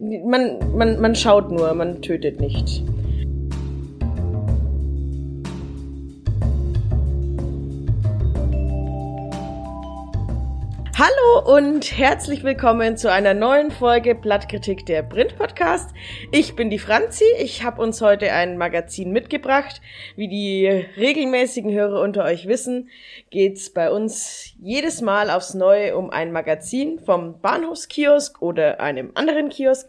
[0.00, 2.82] Man, man, man schaut nur, man tötet nicht.
[11.30, 15.90] Hallo und herzlich willkommen zu einer neuen Folge Blattkritik der Print Podcast.
[16.32, 17.24] Ich bin die Franzi.
[17.38, 19.80] Ich habe uns heute ein Magazin mitgebracht.
[20.16, 22.88] Wie die regelmäßigen Hörer unter euch wissen,
[23.30, 29.50] geht's bei uns jedes Mal aufs Neue um ein Magazin vom Bahnhofskiosk oder einem anderen
[29.50, 29.88] Kiosk.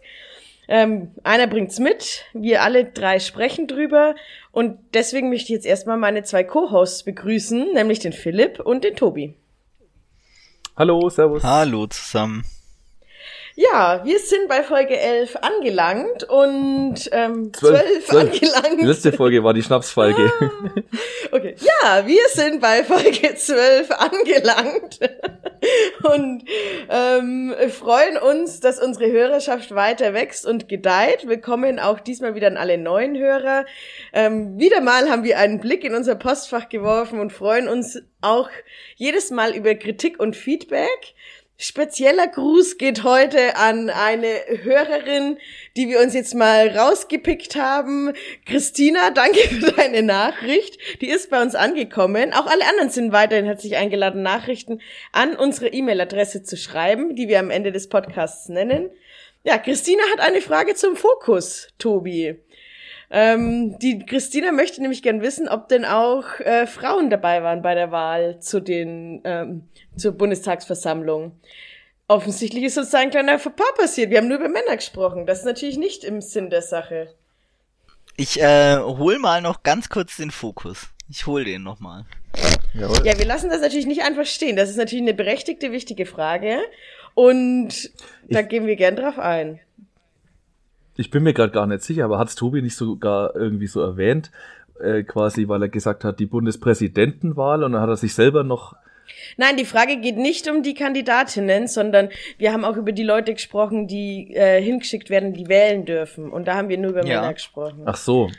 [0.68, 4.14] Ähm, einer bringt's mit, wir alle drei sprechen drüber
[4.52, 8.96] und deswegen möchte ich jetzt erstmal meine zwei Co-Hosts begrüßen, nämlich den Philipp und den
[8.96, 9.34] Tobi.
[10.74, 11.42] Hallo, Servus.
[11.44, 12.44] Hallo zusammen.
[13.54, 18.80] Ja, wir sind bei Folge 11 angelangt und ähm, 12, 12 angelangt.
[18.80, 20.32] Die letzte Folge war die Schnapsfolge.
[20.40, 20.80] Ah,
[21.32, 25.00] okay, ja, wir sind bei Folge 12 angelangt
[26.14, 26.44] und
[26.88, 31.28] ähm, freuen uns, dass unsere Hörerschaft weiter wächst und gedeiht.
[31.28, 33.66] Willkommen auch diesmal wieder an alle neuen Hörer.
[34.14, 38.48] Ähm, wieder mal haben wir einen Blick in unser Postfach geworfen und freuen uns auch
[38.96, 41.14] jedes Mal über Kritik und Feedback.
[41.64, 44.26] Spezieller Gruß geht heute an eine
[44.64, 45.38] Hörerin,
[45.76, 48.12] die wir uns jetzt mal rausgepickt haben.
[48.46, 50.76] Christina, danke für deine Nachricht.
[51.00, 52.32] Die ist bei uns angekommen.
[52.32, 54.80] Auch alle anderen sind weiterhin herzlich eingeladen, Nachrichten
[55.12, 58.90] an unsere E-Mail-Adresse zu schreiben, die wir am Ende des Podcasts nennen.
[59.44, 62.40] Ja, Christina hat eine Frage zum Fokus, Tobi.
[63.14, 67.74] Ähm, die Christina möchte nämlich gern wissen, ob denn auch äh, Frauen dabei waren bei
[67.74, 71.38] der Wahl zu den ähm, zur Bundestagsversammlung.
[72.08, 74.10] Offensichtlich ist uns da ein kleiner Fauxpas passiert.
[74.10, 75.26] Wir haben nur über Männer gesprochen.
[75.26, 77.14] Das ist natürlich nicht im Sinn der Sache.
[78.16, 80.88] Ich äh, hol mal noch ganz kurz den Fokus.
[81.10, 82.06] Ich hol den noch mal.
[82.72, 83.06] Jawohl.
[83.06, 84.56] Ja, wir lassen das natürlich nicht einfach stehen.
[84.56, 86.60] Das ist natürlich eine berechtigte, wichtige Frage.
[87.14, 87.90] Und
[88.28, 89.60] da ich, gehen wir gern drauf ein.
[90.96, 94.30] Ich bin mir gerade gar nicht sicher, aber hat's Tobi nicht sogar irgendwie so erwähnt,
[94.80, 98.74] äh, quasi, weil er gesagt hat, die Bundespräsidentenwahl und dann hat er sich selber noch
[99.36, 102.08] Nein, die Frage geht nicht um die Kandidatinnen, sondern
[102.38, 106.30] wir haben auch über die Leute gesprochen, die äh, hingeschickt werden, die wählen dürfen.
[106.30, 107.20] Und da haben wir nur über ja.
[107.20, 107.82] Männer gesprochen.
[107.84, 108.30] Ach so.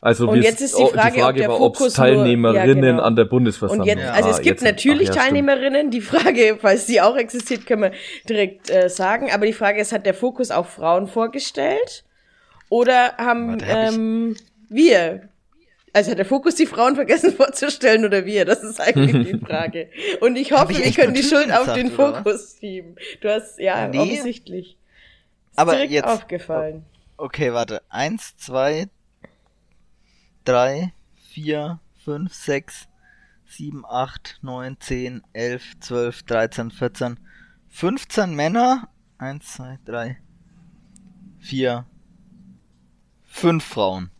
[0.00, 2.90] Also und jetzt ist die Frage, die Frage ob war, ob es Teilnehmerinnen nur, ja,
[2.92, 3.02] genau.
[3.02, 5.90] an der Bundesversammlung und jetzt, Also es gibt jetzt, natürlich ach, ja, Teilnehmerinnen.
[5.90, 7.92] Die Frage, falls sie auch existiert, können wir
[8.28, 9.30] direkt äh, sagen.
[9.32, 12.04] Aber die Frage ist, hat der Fokus auch Frauen vorgestellt?
[12.68, 14.36] Oder haben hab ähm,
[14.68, 15.28] wir
[15.92, 18.44] also hat der Fokus die Frauen vergessen vorzustellen oder wir?
[18.44, 19.88] Das ist eigentlich die Frage.
[20.20, 22.94] Und ich hoffe, ich wir können die Schuld auf den Fokus schieben.
[23.20, 23.98] Du hast, ja, nee.
[23.98, 24.76] offensichtlich.
[25.50, 26.84] Ist Aber jetzt aufgefallen.
[27.16, 27.82] Okay, warte.
[27.88, 28.86] Eins, zwei,
[30.48, 30.92] drei,
[31.30, 32.88] vier, fünf, sechs,
[33.46, 37.20] sieben, acht, neun, zehn, elf, zwölf, dreizehn, vierzehn,
[37.68, 38.88] fünfzehn Männer.
[39.18, 40.18] Eins, zwei, drei,
[41.38, 41.84] vier,
[43.24, 44.10] fünf Frauen.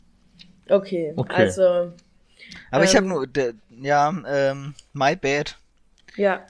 [0.69, 1.35] Okay, okay.
[1.35, 1.93] also.
[2.71, 3.27] Aber ähm, ich habe nur,
[3.81, 5.57] ja, ähm, my bad.
[6.17, 6.47] Ja.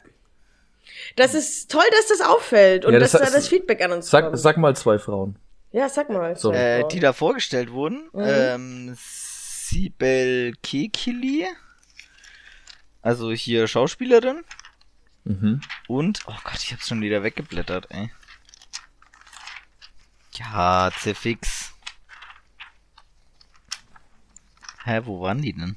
[1.15, 4.11] Das ist toll, dass das auffällt und ja, das dass da das Feedback an uns
[4.11, 4.39] sag, kommt.
[4.39, 5.37] Sag mal zwei Frauen.
[5.71, 6.35] Ja, sag mal.
[6.37, 6.53] So.
[6.53, 8.09] Äh, die da vorgestellt wurden.
[8.13, 8.23] Mhm.
[8.25, 8.97] Ähm,
[9.69, 11.47] Sibel Kekili.
[13.03, 14.43] Also hier Schauspielerin.
[15.25, 15.61] Mhm.
[15.89, 18.11] Und, oh Gott, ich hab's schon wieder weggeblättert, ey.
[20.33, 21.75] Ja, Cfix.
[24.85, 25.77] Hä, wo waren die denn?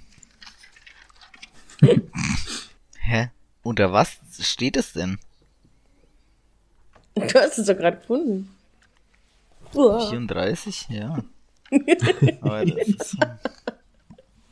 [2.98, 3.32] Hä?
[3.62, 5.20] Unter was steht es denn?
[7.16, 8.56] Du hast es doch gerade gefunden.
[9.74, 10.10] Uah.
[10.10, 11.22] 34, ja.
[12.42, 13.18] Aber das ist so.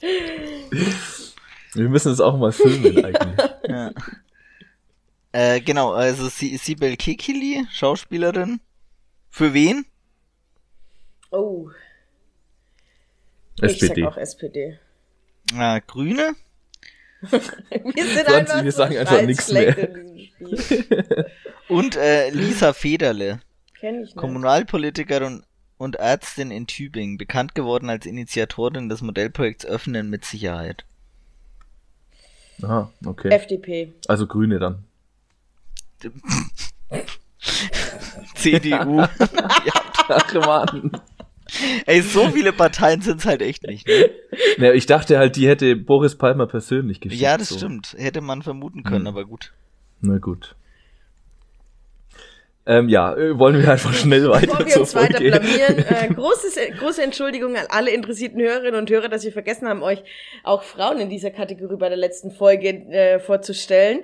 [0.01, 3.49] Wir müssen es auch mal filmen eigentlich.
[3.67, 3.91] ja.
[5.31, 8.59] Äh, genau, also Sibel Kekili, Schauspielerin.
[9.29, 9.85] Für wen?
[11.31, 11.69] Oh.
[13.61, 13.85] SPD.
[13.85, 14.79] Ich sag auch SPD.
[15.55, 16.35] Ah, Grüne?
[17.21, 19.89] wir sind Franzi, einfach wir sagen einfach nichts mehr.
[21.67, 23.41] Und äh, Lisa Federle.
[23.79, 24.15] Kenn ich nicht.
[24.15, 25.43] Kommunalpolitikerin
[25.79, 30.85] und Ärztin in Tübingen, bekannt geworden als Initiatorin des Modellprojekts Öffnen mit Sicherheit.
[32.61, 33.29] Aha, okay.
[33.29, 33.93] FDP.
[34.07, 34.83] Also Grüne dann.
[38.35, 38.99] CDU.
[38.99, 39.09] ja,
[40.09, 40.91] Ach, Mann.
[41.85, 43.87] Ey, so viele Parteien sind es halt echt nicht.
[43.87, 44.09] Ne?
[44.57, 47.21] Ja, ich dachte halt, die hätte Boris Palmer persönlich geschickt.
[47.21, 47.57] Ja, das so.
[47.57, 47.95] stimmt.
[47.97, 49.07] Hätte man vermuten können, hm.
[49.07, 49.53] aber gut.
[50.01, 50.55] Na gut.
[52.65, 56.55] Ähm, ja, äh, wollen wir einfach schnell weiter Bevor wir uns weiter blamieren, äh, großes,
[56.77, 60.03] große Entschuldigung an alle interessierten Hörerinnen und Hörer, dass wir vergessen haben, euch
[60.43, 64.01] auch Frauen in dieser Kategorie bei der letzten Folge äh, vorzustellen.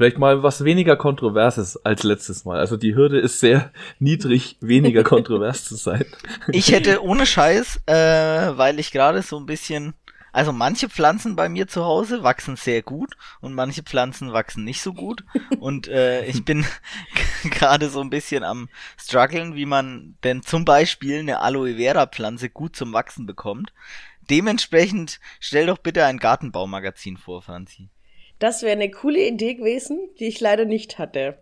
[0.00, 2.58] Vielleicht mal was weniger Kontroverses als letztes Mal.
[2.58, 6.06] Also die Hürde ist sehr niedrig, weniger kontrovers zu sein.
[6.52, 9.92] Ich hätte ohne Scheiß, äh, weil ich gerade so ein bisschen,
[10.32, 13.12] also manche Pflanzen bei mir zu Hause wachsen sehr gut
[13.42, 15.22] und manche Pflanzen wachsen nicht so gut
[15.58, 16.64] und äh, ich bin
[17.50, 22.48] gerade so ein bisschen am struggeln, wie man denn zum Beispiel eine Aloe Vera Pflanze
[22.48, 23.74] gut zum Wachsen bekommt.
[24.30, 27.90] Dementsprechend stell doch bitte ein Gartenbaumagazin vor, Franzi.
[28.40, 31.38] Das wäre eine coole Idee gewesen, die ich leider nicht hatte.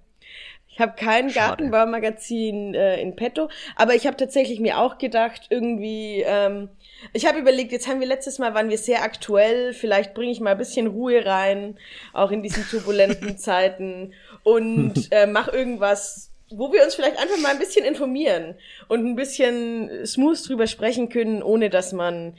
[0.79, 1.33] Ich habe kein.
[1.33, 6.69] Gartenbaumagazin äh, in petto, aber ich habe tatsächlich mir auch gedacht, irgendwie, ähm,
[7.12, 10.39] ich habe überlegt, jetzt haben wir letztes Mal, waren wir sehr aktuell, vielleicht bringe ich
[10.39, 11.77] mal ein bisschen Ruhe rein,
[12.12, 14.12] auch in diesen turbulenten Zeiten
[14.44, 18.55] und äh, mach irgendwas, wo wir uns vielleicht einfach mal ein bisschen informieren
[18.87, 22.37] und ein bisschen smooth drüber sprechen können, ohne dass man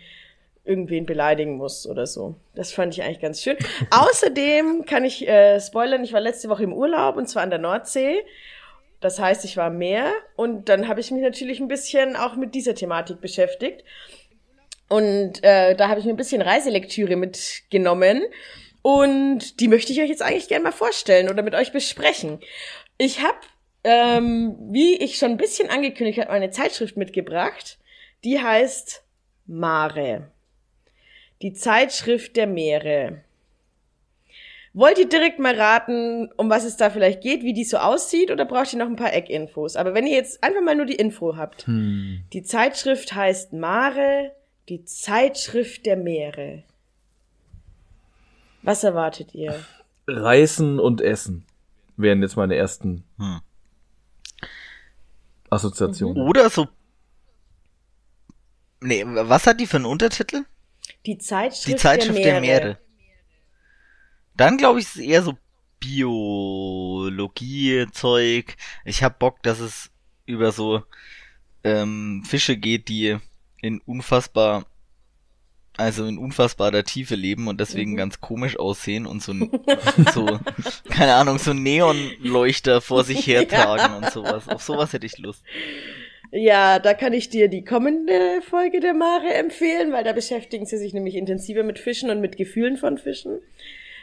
[0.69, 2.35] irgendwen beleidigen muss oder so.
[2.53, 3.57] Das fand ich eigentlich ganz schön.
[3.89, 7.59] Außerdem kann ich äh, spoilern, ich war letzte Woche im Urlaub und zwar an der
[7.59, 8.23] Nordsee.
[9.01, 12.35] Das heißt, ich war am Meer und dann habe ich mich natürlich ein bisschen auch
[12.35, 13.83] mit dieser Thematik beschäftigt.
[14.89, 18.23] Und äh, da habe ich mir ein bisschen Reiselektüre mitgenommen
[18.81, 22.39] und die möchte ich euch jetzt eigentlich gerne mal vorstellen oder mit euch besprechen.
[22.97, 23.37] Ich habe,
[23.83, 27.77] ähm, wie ich schon ein bisschen angekündigt habe, eine Zeitschrift mitgebracht,
[28.23, 29.03] die heißt
[29.45, 30.31] Mare.
[31.41, 33.23] Die Zeitschrift der Meere.
[34.73, 38.29] Wollt ihr direkt mal raten, um was es da vielleicht geht, wie die so aussieht,
[38.29, 39.75] oder braucht ihr noch ein paar Eckinfos?
[39.75, 41.65] Aber wenn ihr jetzt einfach mal nur die Info habt.
[41.65, 42.23] Hm.
[42.33, 44.31] Die Zeitschrift heißt Mare,
[44.67, 46.63] die Zeitschrift der Meere.
[48.61, 49.65] Was erwartet ihr?
[50.07, 51.45] Reisen und Essen
[51.97, 53.39] wären jetzt meine ersten Hm.
[55.49, 56.21] Assoziationen.
[56.21, 56.67] Oder so.
[58.81, 60.43] Nee, was hat die für einen Untertitel?
[61.05, 62.65] Die Zeitschrift, Die Zeitschrift der der Meere.
[62.65, 62.77] Meere.
[64.35, 65.37] Dann glaube ich, ist es eher so
[65.79, 68.55] Biologie-Zeug.
[68.85, 69.91] Ich hab Bock, dass es
[70.25, 70.83] über so
[71.63, 73.17] ähm, Fische geht, die
[73.61, 74.65] in unfassbar,
[75.77, 77.97] also in unfassbarer Tiefe leben und deswegen Mhm.
[77.97, 79.33] ganz komisch aussehen und so,
[80.13, 80.39] so
[80.89, 84.47] keine Ahnung, so Neonleuchter vor sich hertragen und sowas.
[84.47, 85.43] Auf sowas hätte ich Lust.
[86.31, 90.77] Ja, da kann ich dir die kommende Folge der Mare empfehlen, weil da beschäftigen sie
[90.77, 93.39] sich nämlich intensiver mit Fischen und mit Gefühlen von Fischen.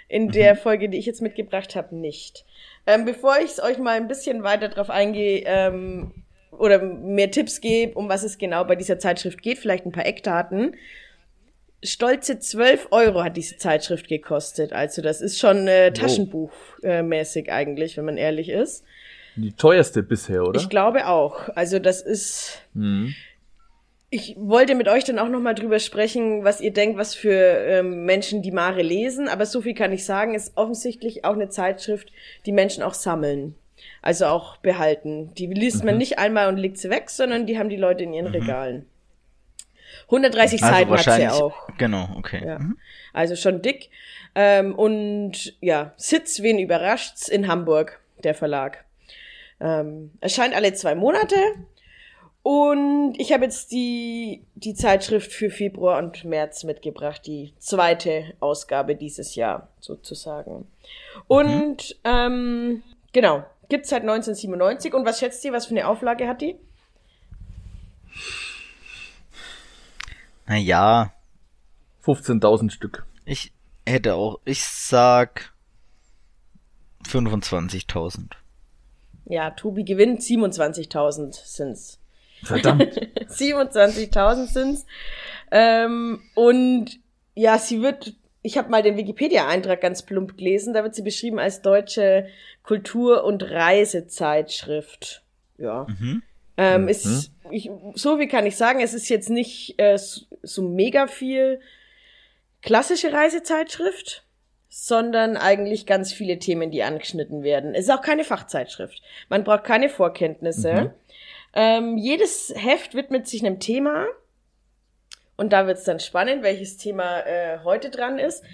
[0.08, 2.44] In der Folge, die ich jetzt mitgebracht habe, nicht.
[2.86, 6.12] Ähm, bevor ich euch mal ein bisschen weiter drauf eingehe ähm,
[6.52, 10.06] oder mehr Tipps gebe, um was es genau bei dieser Zeitschrift geht, vielleicht ein paar
[10.06, 10.76] Eckdaten.
[11.82, 14.72] Stolze 12 Euro hat diese Zeitschrift gekostet.
[14.72, 18.84] Also das ist schon äh, Taschenbuchmäßig eigentlich, wenn man ehrlich ist.
[19.36, 20.60] Die teuerste bisher, oder?
[20.60, 21.48] Ich glaube auch.
[21.54, 23.14] Also das ist Mhm.
[24.10, 27.32] ich wollte mit euch dann auch noch mal drüber sprechen, was ihr denkt, was für
[27.32, 29.28] ähm, Menschen die Mare lesen.
[29.28, 32.12] Aber so viel kann ich sagen, ist offensichtlich auch eine Zeitschrift,
[32.46, 33.54] die Menschen auch sammeln.
[34.00, 35.34] Also auch behalten.
[35.34, 38.14] Die liest man nicht einmal und legt sie weg, sondern die haben die Leute in
[38.14, 38.86] ihren Regalen.
[40.06, 41.68] 130 Also Seiten hat sie auch.
[41.76, 42.42] Genau, okay.
[42.44, 42.58] Ja.
[42.58, 42.78] Mhm.
[43.12, 43.90] Also schon dick.
[44.34, 48.85] Ähm, und ja, Sitz, wen überrascht's, in Hamburg, der Verlag.
[49.60, 51.36] Ähm, erscheint alle zwei Monate.
[52.42, 58.94] Und ich habe jetzt die, die Zeitschrift für Februar und März mitgebracht, die zweite Ausgabe
[58.94, 60.68] dieses Jahr sozusagen.
[61.26, 64.94] Und ähm, genau, gibt's seit 1997.
[64.94, 66.56] Und was schätzt ihr, was für eine Auflage hat die?
[70.46, 71.12] Naja,
[72.04, 73.04] 15.000 Stück.
[73.24, 73.52] ich
[73.84, 75.52] hätte auch, ich sag
[77.04, 78.34] 25.000.
[79.26, 81.98] Ja, Tobi gewinnt 27.000 sind's.
[82.42, 82.82] Verdammt.
[83.28, 84.86] 27.000 sind's.
[85.50, 86.98] Ähm, und
[87.34, 91.38] ja, sie wird, ich habe mal den Wikipedia-Eintrag ganz plump gelesen, da wird sie beschrieben
[91.38, 92.28] als deutsche
[92.62, 95.22] Kultur- und Reisezeitschrift.
[95.58, 95.86] Ja.
[95.88, 96.22] Mhm.
[96.58, 101.06] Ähm, ist, ich, so wie kann ich sagen, es ist jetzt nicht äh, so mega
[101.06, 101.60] viel
[102.62, 104.24] klassische Reisezeitschrift,
[104.78, 107.74] sondern eigentlich ganz viele Themen, die angeschnitten werden.
[107.74, 109.00] Es ist auch keine Fachzeitschrift.
[109.30, 110.94] Man braucht keine Vorkenntnisse.
[111.54, 114.04] Ähm, jedes Heft widmet sich einem Thema.
[115.38, 118.44] Und da wird's dann spannend, welches Thema äh, heute dran ist.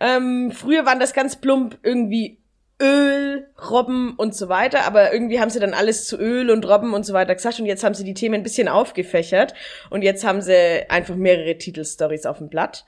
[0.00, 2.38] Ähm, früher waren das ganz plump irgendwie
[2.80, 6.94] Öl, Robben und so weiter, aber irgendwie haben sie dann alles zu Öl und Robben
[6.94, 9.52] und so weiter gesagt und jetzt haben sie die Themen ein bisschen aufgefächert
[9.90, 12.86] und jetzt haben sie einfach mehrere Titelstories auf dem Blatt.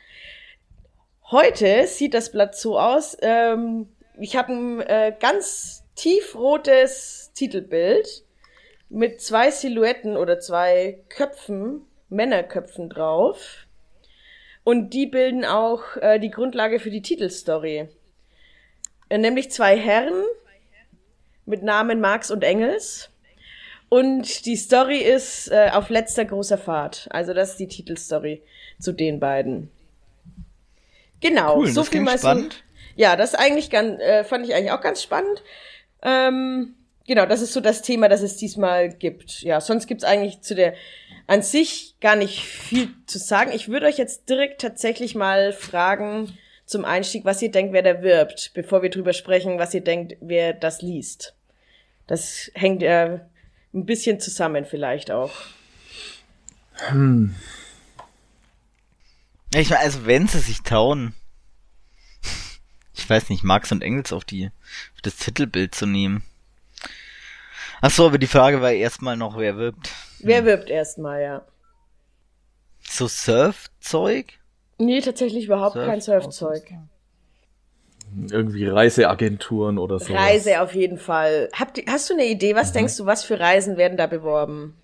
[1.31, 3.87] Heute sieht das Blatt so aus, ähm,
[4.19, 8.25] ich habe ein äh, ganz tiefrotes Titelbild
[8.89, 13.69] mit zwei Silhouetten oder zwei Köpfen, Männerköpfen drauf.
[14.65, 17.89] Und die bilden auch äh, die Grundlage für die Titelstory.
[19.09, 20.25] Äh, nämlich zwei Herren
[21.47, 23.09] mit Namen Marx und Engels.
[23.89, 27.07] Und die Story ist äh, auf letzter großer Fahrt.
[27.11, 28.43] Also das ist die Titelstory
[28.81, 29.71] zu den beiden.
[31.21, 32.53] Genau, Cool, so das viel mal spannend.
[32.55, 32.59] so.
[32.97, 35.43] Ja, das eigentlich ganz, äh, fand ich eigentlich auch ganz spannend.
[36.03, 36.75] Ähm,
[37.07, 39.43] genau, das ist so das Thema, das es diesmal gibt.
[39.43, 40.75] Ja, sonst gibt's eigentlich zu der
[41.27, 43.53] an sich gar nicht viel zu sagen.
[43.55, 46.37] Ich würde euch jetzt direkt tatsächlich mal fragen
[46.67, 50.17] zum Einstieg, was ihr denkt, wer da wirbt, bevor wir drüber sprechen, was ihr denkt,
[50.21, 51.35] wer das liest.
[52.07, 53.21] Das hängt ja
[53.73, 55.31] ein bisschen zusammen vielleicht auch.
[56.81, 56.95] Ja,
[59.53, 61.15] ich meine, also wenn sie sich trauen,
[62.95, 64.51] ich weiß nicht, Marx und Engels auf die,
[64.95, 66.23] auf das Titelbild zu nehmen.
[67.81, 69.91] Ach so, aber die Frage war erstmal noch, wer wirbt.
[70.19, 71.43] Wer wirbt erstmal, ja?
[72.83, 74.35] So Surfzeug?
[74.79, 76.65] Nee, tatsächlich überhaupt kein Surfzeug.
[78.31, 80.13] Irgendwie Reiseagenturen oder so.
[80.13, 81.49] Reise auf jeden Fall.
[81.53, 84.75] Habt hast du eine Idee, was denkst du, was für Reisen werden da beworben?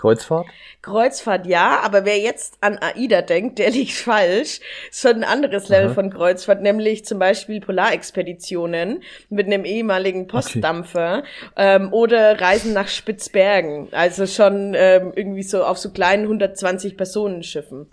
[0.00, 0.46] Kreuzfahrt?
[0.80, 4.60] Kreuzfahrt ja, aber wer jetzt an AIDA denkt, der liegt falsch.
[4.90, 5.94] Ist schon ein anderes Level Aha.
[5.94, 11.22] von Kreuzfahrt, nämlich zum Beispiel Polarexpeditionen mit einem ehemaligen Postdampfer
[11.56, 13.88] ähm, oder Reisen nach Spitzbergen.
[13.92, 17.90] Also schon ähm, irgendwie so auf so kleinen 120 Personenschiffen.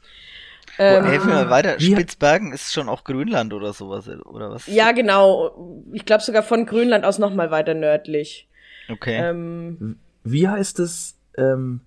[0.79, 1.79] Ähm, Helf mir mal weiter.
[1.79, 4.67] Wie- Spitzbergen ist schon auch Grönland oder sowas, oder was?
[4.67, 5.83] Ja, genau.
[5.91, 8.47] Ich glaube sogar von Grönland aus noch mal weiter nördlich.
[8.89, 9.17] Okay.
[9.17, 11.81] Ähm, Wie heißt es, ähm,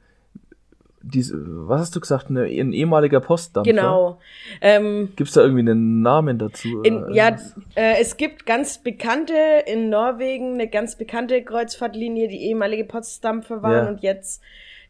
[1.03, 1.35] diese,
[1.69, 3.71] was hast du gesagt, eine, ein ehemaliger Postdampfer?
[3.71, 4.19] genau.
[4.61, 6.83] Ähm, Gibt's da irgendwie einen Namen dazu?
[6.83, 7.37] In, ja,
[7.75, 9.35] äh, es gibt ganz bekannte,
[9.67, 13.89] in Norwegen eine ganz bekannte Kreuzfahrtlinie, die ehemalige Potsdampfer waren Ja.
[13.91, 14.43] und jetzt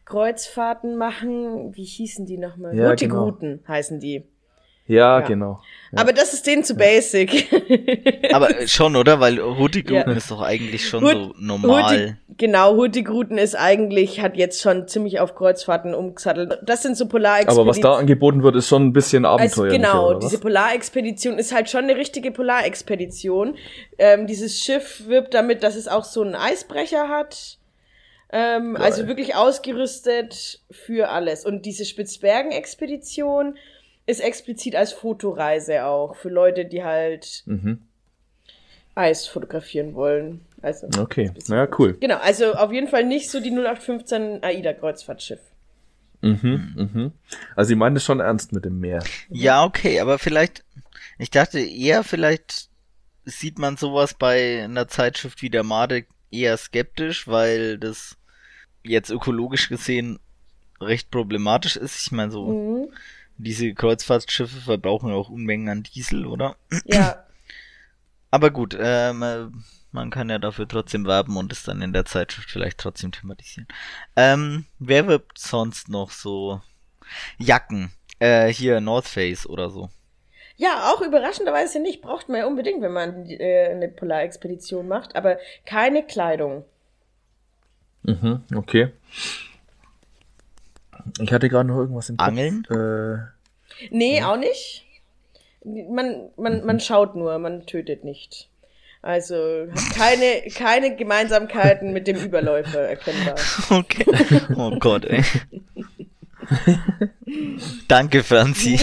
[0.05, 1.75] Kreuzfahrten machen.
[1.75, 2.75] Wie hießen die nochmal?
[2.75, 4.23] Ja, Hurtigruten heißen die.
[4.91, 5.27] Ja, ja.
[5.27, 5.61] genau.
[5.93, 7.47] Aber das ist denen zu basic.
[8.33, 9.19] Aber schon, oder?
[9.19, 10.17] Weil Hurtigruten Ja.
[10.17, 11.83] ist doch eigentlich schon Hurt- so normal.
[11.83, 16.59] Hurtig, genau, Hurtigruten ist eigentlich, hat jetzt schon ziemlich auf Kreuzfahrten umgesattelt.
[16.65, 17.59] Das sind so Polarexpeditionen.
[17.61, 20.39] Aber was da angeboten wird, ist schon ein bisschen Also abenteuerlicher, genau, oder diese?
[20.39, 23.55] Polarexpedition ist halt schon eine richtige Polarexpedition.
[23.97, 27.57] Ähm, dieses Schiff wirbt damit, dass es auch so einen Eisbrecher hat.
[28.31, 31.43] Ähm, also wirklich ausgerüstet für alles.
[31.45, 33.57] Und diese Spitzbergen-Expedition
[34.05, 37.79] ist explizit als Fotoreise auch für Leute, die halt Mhm.
[38.95, 40.41] Eis fotografieren wollen.
[40.61, 41.97] Also Okay, naja, cool.
[41.99, 45.39] genau, also auf jeden Fall nicht so die 0815 AIDA Kreuzfahrtschiff.
[46.21, 47.11] Mhm, mhm.
[47.55, 49.03] Also, ich meine das schon ernst mit dem Meer.
[49.29, 50.63] Ja, okay, aber vielleicht,
[51.17, 52.69] ich dachte eher, vielleicht
[53.25, 58.17] sieht man sowas bei einer Zeitschrift wie der Made eher skeptisch, weil das
[58.83, 60.19] jetzt ökologisch gesehen
[60.79, 62.05] recht problematisch ist.
[62.05, 62.93] Ich meine, so, Mhm.
[63.41, 66.55] Diese Kreuzfahrtschiffe verbrauchen ja auch Unmengen an Diesel, oder?
[66.85, 67.25] Ja,
[68.31, 69.47] Aber gut, ähm, äh,
[69.91, 73.67] Man kann ja dafür trotzdem werben und es dann in der Zeitschrift vielleicht trotzdem thematisieren.
[74.15, 76.61] Ähm, wer wirbt sonst noch so
[77.37, 77.91] Jacken?
[78.19, 79.89] Äh, hier North Face oder so.
[80.55, 82.01] Ja, auch überraschenderweise nicht.
[82.01, 86.63] Braucht man ja unbedingt, wenn man äh, eine Polarexpedition macht, aber keine Kleidung.
[88.03, 88.93] Mhm, okay.
[91.19, 92.63] Ich hatte gerade noch irgendwas im Angeln?
[92.67, 92.77] Kopf.
[92.77, 93.17] Äh,
[93.89, 94.85] Nee, auch nicht.
[95.63, 98.49] Man, man, man schaut nur, man tötet nicht.
[99.01, 99.67] Also
[99.97, 103.35] keine, keine Gemeinsamkeiten mit dem Überläufer erkennbar.
[103.69, 104.05] Okay.
[104.55, 105.23] Oh Gott, ey.
[107.87, 108.79] Danke, Franzi.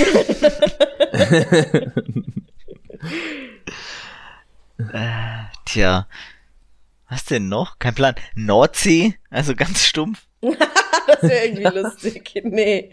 [4.92, 6.06] äh, tja.
[7.08, 7.78] Was denn noch?
[7.78, 8.14] Kein Plan.
[8.34, 9.14] Nordsee?
[9.30, 10.26] Also ganz stumpf.
[11.20, 12.42] Das wäre irgendwie lustig.
[12.44, 12.90] Nee.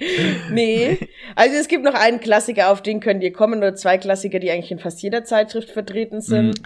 [0.52, 0.98] Nee.
[1.36, 4.52] Also es gibt noch einen Klassiker, auf den könnt ihr kommen, oder zwei Klassiker, die
[4.52, 6.62] eigentlich in fast jeder Zeitschrift vertreten sind.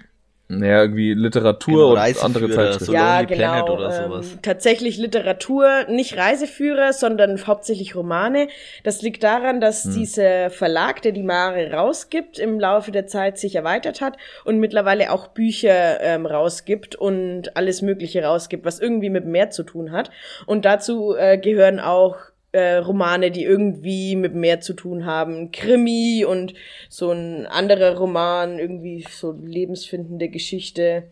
[0.51, 2.85] Naja, irgendwie Literatur Genau, und andere Zeitschriften.
[2.85, 2.93] so.
[2.93, 3.35] ja, genau.
[3.37, 4.37] Planet oder ähm, sowas.
[4.41, 8.47] tatsächlich Literatur, nicht Reiseführer, sondern hauptsächlich Romane.
[8.83, 9.93] Das liegt daran, dass Hm.
[9.93, 15.11] dieser Verlag, der die Mare rausgibt, im Laufe der Zeit sich erweitert hat und mittlerweile
[15.11, 20.09] auch Bücher ähm, rausgibt und alles Mögliche rausgibt, was irgendwie mit Meer zu tun hat.
[20.47, 22.15] Und dazu äh, gehören auch
[22.51, 25.51] äh, Romane, die irgendwie mit Meer zu tun haben.
[25.51, 26.53] Krimi und
[26.89, 31.09] so ein anderer Roman, irgendwie so lebensfindende Geschichte.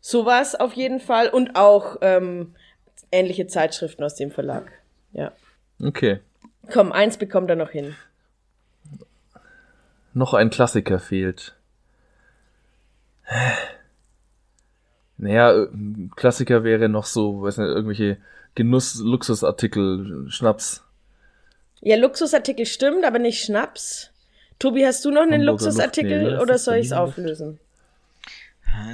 [0.00, 1.28] Sowas auf jeden Fall.
[1.28, 2.54] Und auch ähm,
[3.12, 4.70] ähnliche Zeitschriften aus dem Verlag.
[5.12, 5.32] Ja.
[5.82, 6.20] Okay.
[6.72, 7.94] Komm, eins bekommt er noch hin.
[10.14, 11.54] Noch ein Klassiker fehlt.
[15.18, 15.68] Naja, äh,
[16.16, 18.18] Klassiker wäre noch so, weiß nicht, irgendwelche
[18.58, 20.82] Genuss-Luxusartikel, Schnaps.
[21.80, 24.10] Ja, Luxusartikel stimmt, aber nicht Schnaps.
[24.58, 27.60] Tobi, hast du noch einen Hamburger Luxusartikel Luft, nee, oder soll ich es auflösen?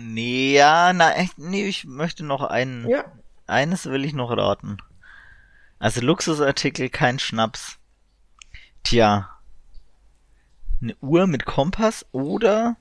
[0.03, 2.87] Nee, ja, na, echt, nee, ich möchte noch einen.
[2.87, 3.07] Ja.
[3.47, 4.77] Eines will ich noch raten.
[5.79, 7.79] Also Luxusartikel, kein Schnaps.
[8.83, 9.31] Tja.
[10.83, 12.77] Eine Uhr mit Kompass oder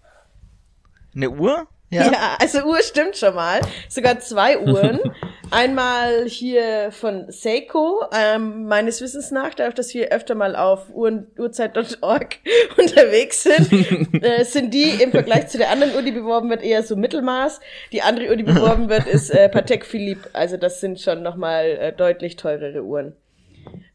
[1.16, 1.66] eine Uhr?
[1.90, 2.36] Ja.
[2.40, 3.62] also Uhr stimmt schon mal.
[3.88, 5.00] Sogar zwei Uhren.
[5.54, 11.28] Einmal hier von Seiko, ähm, meines Wissens nach, dadurch, dass wir öfter mal auf Uhren,
[11.38, 12.38] Uhrzeit.org
[12.78, 13.72] unterwegs sind,
[14.24, 17.60] äh, sind die im Vergleich zu der anderen Uhr, die beworben wird, eher so Mittelmaß.
[17.92, 20.30] Die andere Uhr, die beworben wird, ist äh, Patek Philippe.
[20.34, 23.16] Also das sind schon nochmal äh, deutlich teurere Uhren.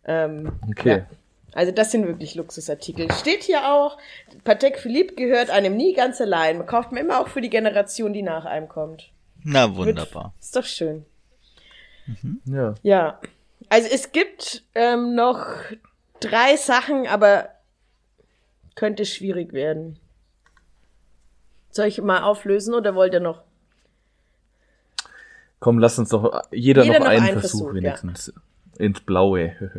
[0.07, 0.89] Ähm, Okay.
[0.91, 1.07] Ja.
[1.55, 3.11] Also das sind wirklich Luxusartikel.
[3.13, 3.99] Steht hier auch,
[4.45, 6.59] Patek Philippe gehört einem nie ganz allein.
[6.59, 9.11] Man kauft man immer auch für die Generation, die nach einem kommt.
[9.43, 10.35] Na, Wird- wunderbar.
[10.39, 11.05] Ist doch schön.
[12.45, 12.75] Ja.
[12.83, 13.21] Ja.
[13.69, 15.45] Also es gibt ähm, noch
[16.21, 17.49] drei Sachen, aber
[18.75, 19.99] könnte schwierig werden.
[21.71, 23.43] Soll ich mal auflösen oder wollt ihr noch?
[25.61, 27.75] Komm, lass uns doch jeder, Jeder noch, noch einen einen Versuch, Versuch, ja.
[27.75, 28.33] wenigstens.
[28.79, 29.75] Ins Blaue.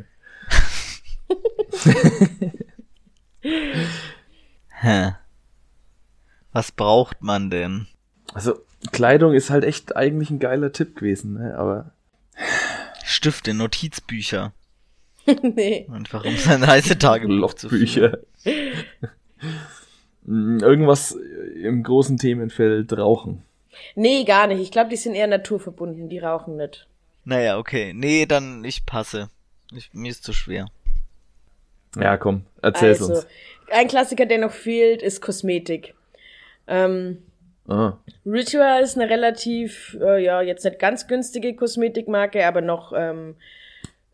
[4.70, 5.16] Hä.
[6.52, 7.88] Was braucht man denn?
[8.34, 8.60] Also,
[8.92, 11.58] Kleidung ist halt echt eigentlich ein geiler Tipp gewesen, ne?
[11.58, 11.92] aber
[13.04, 14.54] Stifte, Notizbücher.
[15.42, 15.88] nee.
[15.92, 17.82] Einfach um sein Reisetagebuch zu führen.
[17.82, 18.20] Lochbücher.
[20.24, 21.18] Mm, Irgendwas
[21.56, 23.44] im großen Themenfeld Rauchen.
[23.96, 24.60] Nee, gar nicht.
[24.60, 26.10] Ich glaube, die sind eher naturverbunden.
[26.10, 26.88] Die rauchen nicht.
[27.26, 27.94] Naja, okay.
[27.94, 29.30] Nee, dann ich passe.
[29.72, 30.68] Ich, mir ist zu schwer.
[31.96, 33.28] Ja, komm, erzähl's also, uns.
[33.72, 35.96] ein Klassiker, der noch fehlt, ist Kosmetik.
[36.68, 37.24] Ähm,
[37.70, 43.36] Ah, Ritual ist eine relativ, äh, ja, jetzt nicht ganz günstige Kosmetikmarke, aber noch, ähm,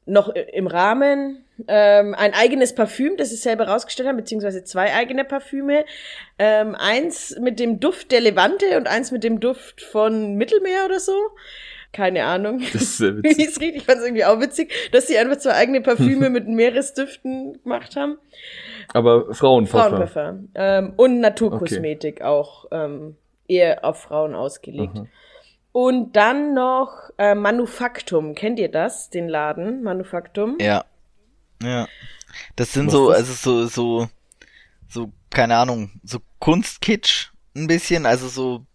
[0.05, 1.45] noch im Rahmen.
[1.69, 5.85] Ähm, ein eigenes Parfüm, das sie selber rausgestellt haben, beziehungsweise zwei eigene Parfüme.
[6.37, 10.99] Ähm, eins mit dem Duft der Levante und eins mit dem Duft von Mittelmeer oder
[10.99, 11.13] so.
[11.93, 12.61] Keine Ahnung.
[12.73, 13.77] das ist sehr witzig.
[13.77, 17.95] ich fand es irgendwie auch witzig, dass sie einfach zwei eigene Parfüme mit Meeresdüften gemacht
[17.95, 18.17] haben.
[18.93, 20.07] Aber Frauenparfum.
[20.07, 20.49] Frauenparfum.
[20.55, 23.15] Ähm, und Naturkosmetik auch ähm,
[23.47, 24.95] eher auf Frauen ausgelegt.
[24.95, 25.09] Mhm.
[25.71, 28.33] Und dann noch äh, Manufaktum.
[28.35, 29.83] Kennt ihr das, den Laden?
[29.83, 30.57] Manufaktum?
[30.59, 30.85] Ja.
[31.61, 31.87] Ja.
[32.55, 34.09] Das sind Was so, also so, so,
[34.87, 38.65] so, keine Ahnung, so Kunstkitsch ein bisschen, also so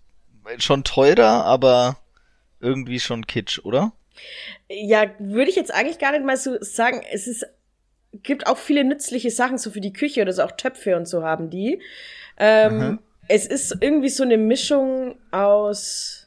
[0.58, 1.98] schon teurer, aber
[2.60, 3.92] irgendwie schon Kitsch, oder?
[4.68, 7.02] Ja, würde ich jetzt eigentlich gar nicht mal so sagen.
[7.12, 7.46] Es ist,
[8.22, 11.22] gibt auch viele nützliche Sachen so für die Küche oder so, auch Töpfe und so
[11.22, 11.80] haben die.
[12.38, 12.98] Ähm, Mhm.
[13.32, 16.26] Es ist irgendwie so eine Mischung aus,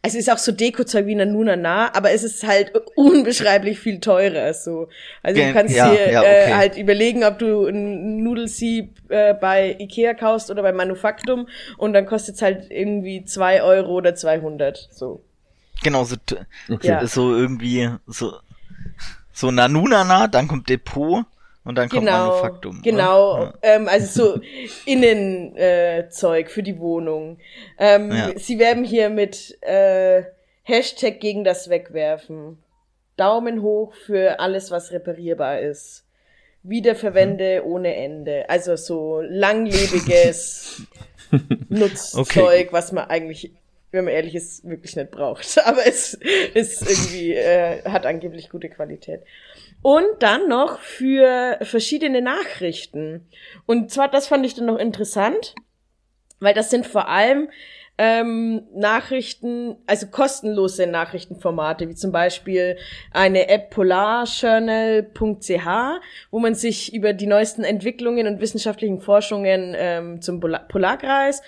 [0.00, 3.98] also es ist auch so Dekozeug wie Nanuna nah, aber es ist halt unbeschreiblich viel
[3.98, 4.54] teurer.
[4.54, 4.88] So.
[5.24, 6.54] Also du kannst ja, dir ja, äh, okay.
[6.54, 12.06] halt überlegen, ob du ein Nudelsieb äh, bei Ikea kaufst oder bei Manufaktum und dann
[12.06, 14.88] kostet es halt irgendwie zwei Euro oder 200.
[14.92, 15.24] So.
[15.82, 16.14] Genau, so,
[16.68, 16.86] Okay.
[16.86, 17.06] Ja.
[17.06, 18.34] so irgendwie, so,
[19.32, 21.24] so Nanunana, dann kommt Depot
[21.64, 22.72] und dann kommt Genau, Manufaktum.
[22.76, 22.82] oder?
[22.82, 23.42] genau.
[23.44, 23.54] Ja.
[23.62, 24.40] Ähm, also so
[24.86, 27.38] Innenzeug äh, für die Wohnung.
[27.78, 28.32] Ähm, Ja.
[28.38, 30.22] Sie werben hier mit äh,
[30.62, 32.58] Hashtag gegen das Wegwerfen.
[33.16, 36.04] Daumen hoch für alles, was reparierbar ist.
[36.62, 38.48] Wiederverwende ohne Ende.
[38.48, 40.82] Also so langlebiges
[41.68, 42.68] Nutzzeug, Okay.
[42.70, 43.52] was man eigentlich,
[43.92, 45.58] wenn man ehrlich ist, wirklich nicht braucht.
[45.64, 46.14] Aber es
[46.54, 49.22] ist irgendwie, äh, hat angeblich gute Qualität.
[49.82, 53.28] Und dann noch für verschiedene Nachrichten.
[53.66, 55.54] Und zwar, das fand ich dann noch interessant,
[56.38, 57.48] weil das sind vor allem
[58.02, 62.78] ähm, Nachrichten, also kostenlose Nachrichtenformate, wie zum Beispiel
[63.12, 65.66] eine App polarjournal.ch,
[66.30, 71.42] wo man sich über die neuesten Entwicklungen und wissenschaftlichen Forschungen ähm, zum Polar Polarkreis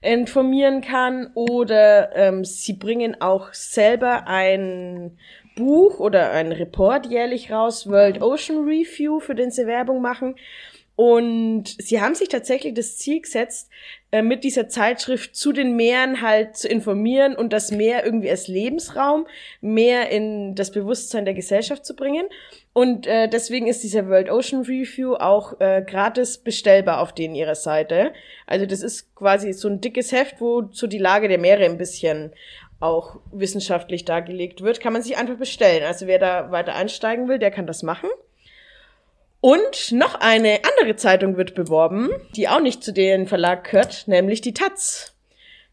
[0.00, 1.30] informieren kann.
[1.34, 5.18] Oder ähm, sie bringen auch selber ein
[5.58, 10.36] Buch oder ein Report jährlich raus, World Ocean Review, für den sie Werbung machen.
[10.94, 13.70] Und sie haben sich tatsächlich das Ziel gesetzt,
[14.10, 18.48] äh, mit dieser Zeitschrift zu den Meeren halt zu informieren und das Meer irgendwie als
[18.48, 19.28] Lebensraum
[19.60, 22.26] mehr in das Bewusstsein der Gesellschaft zu bringen.
[22.72, 27.54] Und äh, deswegen ist dieser World Ocean Review auch äh, gratis bestellbar auf denen ihrer
[27.54, 28.12] Seite.
[28.46, 31.78] Also das ist quasi so ein dickes Heft, wo so die Lage der Meere ein
[31.78, 32.32] bisschen
[32.80, 35.84] auch wissenschaftlich dargelegt wird, kann man sich einfach bestellen.
[35.84, 38.08] Also wer da weiter einsteigen will, der kann das machen.
[39.40, 44.40] Und noch eine andere Zeitung wird beworben, die auch nicht zu den Verlag gehört, nämlich
[44.40, 45.14] die Taz.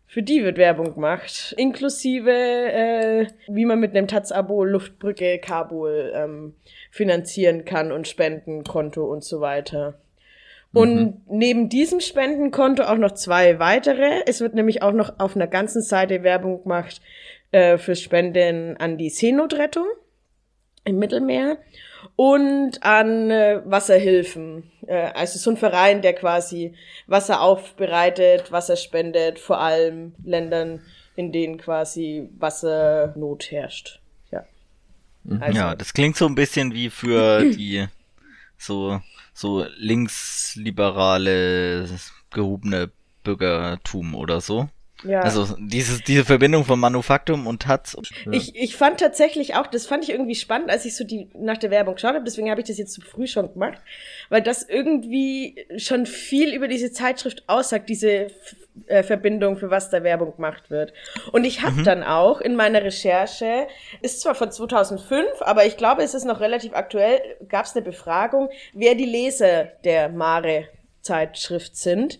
[0.07, 6.55] Für die wird Werbung gemacht, inklusive äh, wie man mit einem Taz-Abo Luftbrücke Kabul ähm,
[6.89, 9.99] finanzieren kann und Spendenkonto und so weiter.
[10.75, 14.23] Und neben diesem Spendenkonto auch noch zwei weitere.
[14.25, 17.01] Es wird nämlich auch noch auf einer ganzen Seite Werbung gemacht
[17.51, 19.85] äh, für Spenden an die Seenotrettung
[20.83, 21.57] im Mittelmeer
[22.15, 24.69] und an äh, Wasserhilfen.
[24.87, 26.73] Äh, also so ein Verein, der quasi
[27.07, 30.81] Wasser aufbereitet, Wasser spendet, vor allem Ländern,
[31.15, 33.99] in denen quasi Wassernot herrscht.
[34.31, 34.45] Ja.
[35.39, 37.85] Also, Ja, das klingt so ein bisschen wie für die
[38.57, 39.01] so,
[39.35, 41.87] so linksliberale
[42.31, 42.89] gehobene
[43.23, 44.69] Bürgertum oder so.
[45.03, 45.19] ja.
[45.19, 47.97] Also dieses, diese Verbindung von Manufaktum und Taz.
[48.31, 51.57] Ich, ich fand tatsächlich auch, das fand ich irgendwie spannend, als ich so die nach
[51.57, 53.79] der Werbung geschaut habe, deswegen habe ich das jetzt zu früh schon gemacht,
[54.29, 58.27] weil das irgendwie schon viel über diese Zeitschrift aussagt, diese
[58.87, 60.93] äh, Verbindung, für was da Werbung gemacht wird.
[61.31, 63.67] Und ich habe dann auch in meiner Recherche,
[64.01, 67.83] ist zwar von 2005, aber ich glaube, es ist noch relativ aktuell, gab es eine
[67.83, 70.67] Befragung, wer die Leser der Mare
[71.05, 72.19] Zeitschrift sind.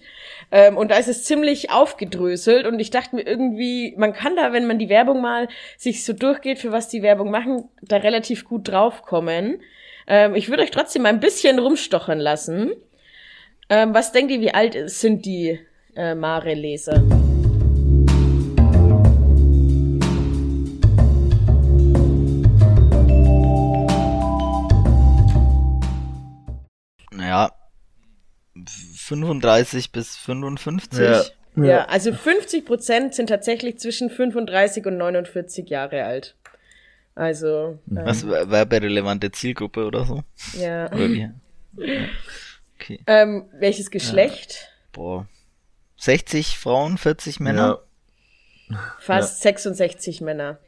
[0.52, 4.54] Ähm, und da ist es ziemlich aufgedröselt und ich dachte mir irgendwie, man kann da,
[4.54, 8.46] wenn man die Werbung mal sich so durchgeht, für was die Werbung machen, da relativ
[8.46, 9.62] gut draufkommen.
[10.08, 12.74] Ähm, ich würde euch trotzdem mal ein bisschen rumstochern lassen.
[13.70, 15.60] Ähm, was denkt ihr, wie alt sind die
[15.96, 17.02] äh, Mare-Leser?
[27.12, 27.52] Naja,
[28.96, 31.00] 35 bis 55.
[31.00, 31.24] Ja.
[31.58, 36.36] Ja, also 50 Prozent sind tatsächlich zwischen 35 und 49 Jahre alt.
[37.16, 40.22] Also, ähm, Was werberelevante Zielgruppe oder so?
[40.60, 40.88] ja.
[40.92, 41.30] Oder wie?
[41.78, 42.06] Ja.
[42.80, 43.00] Okay.
[43.06, 44.70] Ähm, welches Geschlecht?
[44.94, 45.28] Boah.
[46.06, 47.82] 60 Frauen, 40 Männer?
[49.00, 50.60] Fast 66 Männer.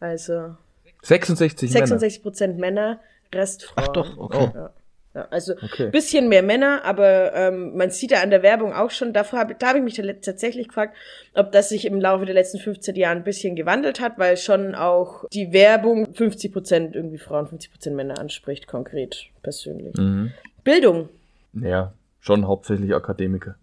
[0.00, 0.56] Also
[1.02, 1.86] 66 Männer.
[1.86, 3.00] 66 Prozent Männer,
[3.32, 3.86] Rest Frauen.
[3.88, 4.50] Ach doch, okay.
[4.52, 4.56] Oh.
[4.56, 4.70] Ja.
[5.14, 5.90] Ja, also Okay.
[5.90, 9.58] bisschen mehr Männer, aber ähm, man sieht ja an der Werbung auch schon, davor hab,
[9.58, 10.96] da habe ich mich tatsächlich gefragt,
[11.34, 14.74] ob das sich im Laufe der letzten 15 Jahre ein bisschen gewandelt hat, weil schon
[14.74, 19.94] auch die Werbung 50 Prozent irgendwie Frauen, 50 Prozent Männer anspricht, konkret, persönlich.
[19.96, 20.32] Mhm.
[20.64, 21.10] Bildung.
[21.52, 23.56] Ja, schon hauptsächlich Akademiker.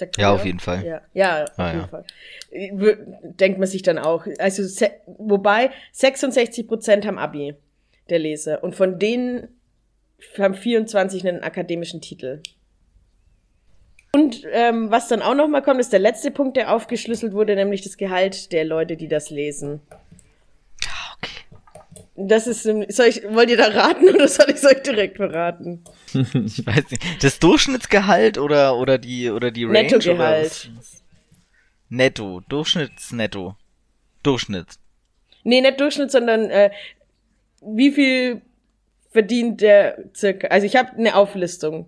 [0.00, 0.84] Sagt Ja, auf jeden Fall.
[0.84, 1.86] Ja, ja auf Ah, jeden ja.
[1.88, 2.04] Fall.
[2.50, 4.26] W- Denkt man sich dann auch.
[4.38, 4.62] Also,
[5.18, 7.54] wobei 66 Prozent haben Abi,
[8.08, 8.64] der Leser.
[8.64, 9.48] Und von denen
[10.38, 12.40] haben 24 einen akademischen Titel.
[14.14, 17.54] Und ähm, was dann auch noch mal kommt, ist der letzte Punkt, der aufgeschlüsselt wurde,
[17.54, 19.80] nämlich das Gehalt der Leute, die das lesen.
[22.16, 25.82] Das ist, soll ich, wollt ihr da raten oder soll ich es euch direkt verraten?
[26.12, 27.22] Ich weiß nicht.
[27.24, 29.82] Das Durchschnittsgehalt oder, oder die, oder die Range?
[29.82, 30.70] Nettogehalt.
[31.88, 32.40] Netto.
[32.48, 33.56] Durchschnittsnetto.
[34.22, 34.66] Durchschnitt.
[35.44, 36.70] Nee, nicht Durchschnitt, sondern äh,
[37.62, 38.42] wie viel
[39.10, 40.48] verdient der circa?
[40.48, 41.86] Also ich habe eine Auflistung.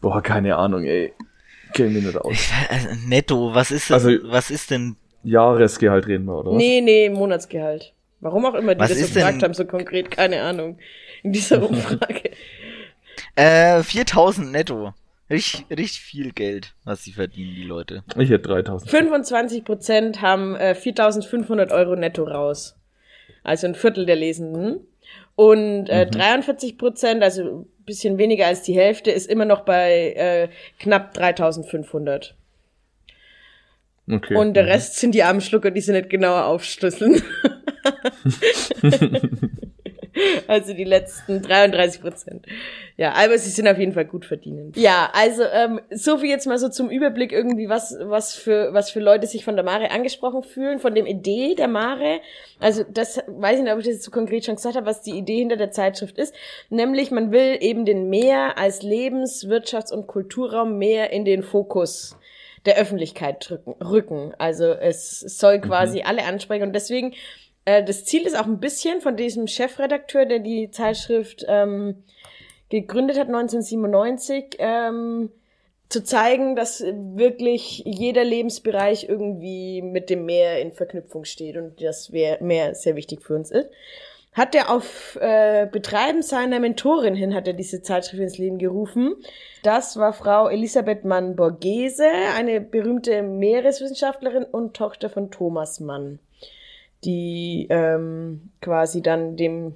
[0.00, 1.12] Boah, keine Ahnung, ey.
[1.72, 2.32] Kenn mich nicht aus.
[2.32, 4.04] Ich, also, netto, was ist das?
[4.04, 4.96] Also- was ist denn?
[5.24, 6.56] Jahresgehalt reden wir, oder was?
[6.56, 7.92] Nee, nee, Monatsgehalt.
[8.22, 10.78] Warum auch immer die Was das so ist denn- gefragt haben, so konkret, keine Ahnung.
[11.22, 12.30] In dieser Umfrage.
[13.36, 14.94] Äh, 4000 netto.
[15.30, 18.02] Richtig, richtig viel Geld, was sie verdienen, die Leute.
[18.18, 18.90] Ich hätte 3000.
[18.90, 22.76] 25 Prozent haben äh, 4.500 Euro netto raus.
[23.42, 24.86] Also ein Viertel der Lesenden.
[25.34, 30.12] Und äh, 43 Prozent, also ein bisschen weniger als die Hälfte, ist immer noch bei
[30.12, 32.32] äh, knapp 3.500.
[34.10, 34.34] Okay.
[34.36, 34.70] Und der mhm.
[34.70, 37.22] Rest sind die armen Schlucker, die sie nicht genauer aufschlüsseln.
[40.48, 42.46] also die letzten 33 Prozent.
[42.96, 44.76] Ja, aber sie sind auf jeden Fall gut verdienend.
[44.76, 48.90] Ja, also ähm, so viel jetzt mal so zum Überblick irgendwie, was was für was
[48.90, 52.20] für Leute sich von der Mare angesprochen fühlen, von dem Idee der Mare.
[52.60, 55.02] Also das weiß ich nicht, ob ich das jetzt so konkret schon gesagt habe, was
[55.02, 56.34] die Idee hinter der Zeitschrift ist.
[56.70, 62.16] Nämlich man will eben den Meer als Lebens-, Wirtschafts- und Kulturraum mehr in den Fokus
[62.66, 64.34] der Öffentlichkeit drücken, rücken.
[64.38, 67.14] Also es soll quasi alle ansprechen und deswegen
[67.64, 72.04] äh, das Ziel ist auch ein bisschen von diesem Chefredakteur, der die Zeitschrift ähm,
[72.68, 75.30] gegründet hat 1997, ähm,
[75.88, 82.10] zu zeigen, dass wirklich jeder Lebensbereich irgendwie mit dem Meer in Verknüpfung steht und das
[82.10, 83.68] Meer sehr wichtig für uns ist.
[84.32, 89.14] Hat er auf äh, Betreiben seiner Mentorin hin, hat er diese Zeitschrift ins Leben gerufen.
[89.62, 96.18] Das war Frau Elisabeth Mann-Borghese, eine berühmte Meereswissenschaftlerin und Tochter von Thomas Mann,
[97.04, 99.74] die ähm, quasi dann dem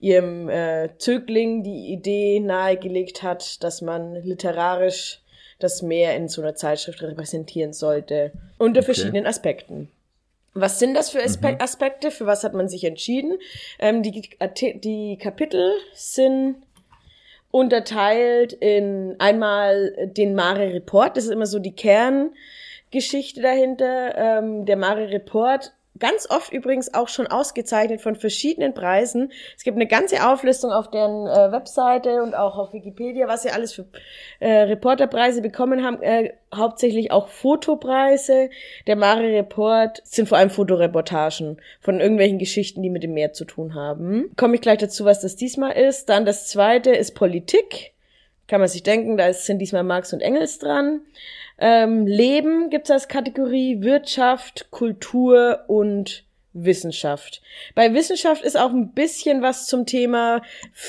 [0.00, 5.22] ihrem äh, Zögling die Idee nahegelegt hat, dass man literarisch
[5.58, 8.30] das Meer in so einer Zeitschrift repräsentieren sollte.
[8.58, 8.94] Unter Okay.
[8.94, 9.88] verschiedenen Aspekten.
[10.60, 12.10] Was sind das für Aspe Aspekte?
[12.10, 13.38] Für was hat man sich entschieden?
[13.78, 14.28] Ähm, die,
[14.80, 16.56] die Kapitel sind
[17.50, 24.14] unterteilt in einmal den Mare Report, das ist immer so die Kerngeschichte dahinter.
[24.16, 29.32] Ähm, der Mare Report, ganz oft übrigens auch schon ausgezeichnet von verschiedenen Preisen.
[29.56, 33.50] Es gibt eine ganze Auflistung auf deren äh, Webseite und auch auf Wikipedia, was sie
[33.50, 33.86] alles für
[34.40, 36.02] äh, Reporterpreise bekommen haben.
[36.02, 38.50] Äh, hauptsächlich auch Fotopreise.
[38.86, 43.44] Der Mare Report sind vor allem Fotoreportagen von irgendwelchen Geschichten, die mit dem Meer zu
[43.44, 44.30] tun haben.
[44.36, 46.08] Komme ich gleich dazu, was das diesmal ist.
[46.08, 47.92] Dann das zweite ist Politik.
[48.48, 51.02] Kann man sich denken, da sind diesmal Marx und Engels dran.
[51.58, 56.24] Ähm, Leben gibt's als Kategorie Wirtschaft, Kultur und
[56.64, 57.42] Wissenschaft.
[57.74, 60.42] Bei Wissenschaft ist auch ein bisschen was zum Thema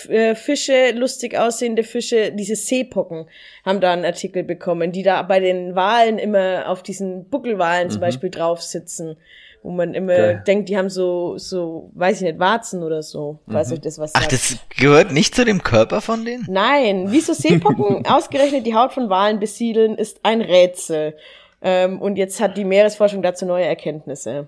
[0.08, 3.28] äh, Fische, lustig aussehende Fische, diese Seepocken
[3.66, 8.02] haben da einen Artikel bekommen, die da bei den Walen immer auf diesen Buckelwalen zum
[8.02, 9.18] Beispiel drauf sitzen,
[9.62, 10.44] wo man immer Geil.
[10.48, 13.40] denkt, die haben so, so, weiß ich nicht, Warzen oder so.
[13.46, 14.32] Weiß euch das was Ach, sagt.
[14.32, 16.46] das gehört nicht zu dem Körper von denen?
[16.50, 21.18] Nein, wieso Seepocken ausgerechnet die Haut von Walen besiedeln, ist ein Rätsel.
[21.62, 24.48] Ähm, und jetzt hat die Meeresforschung dazu neue Erkenntnisse.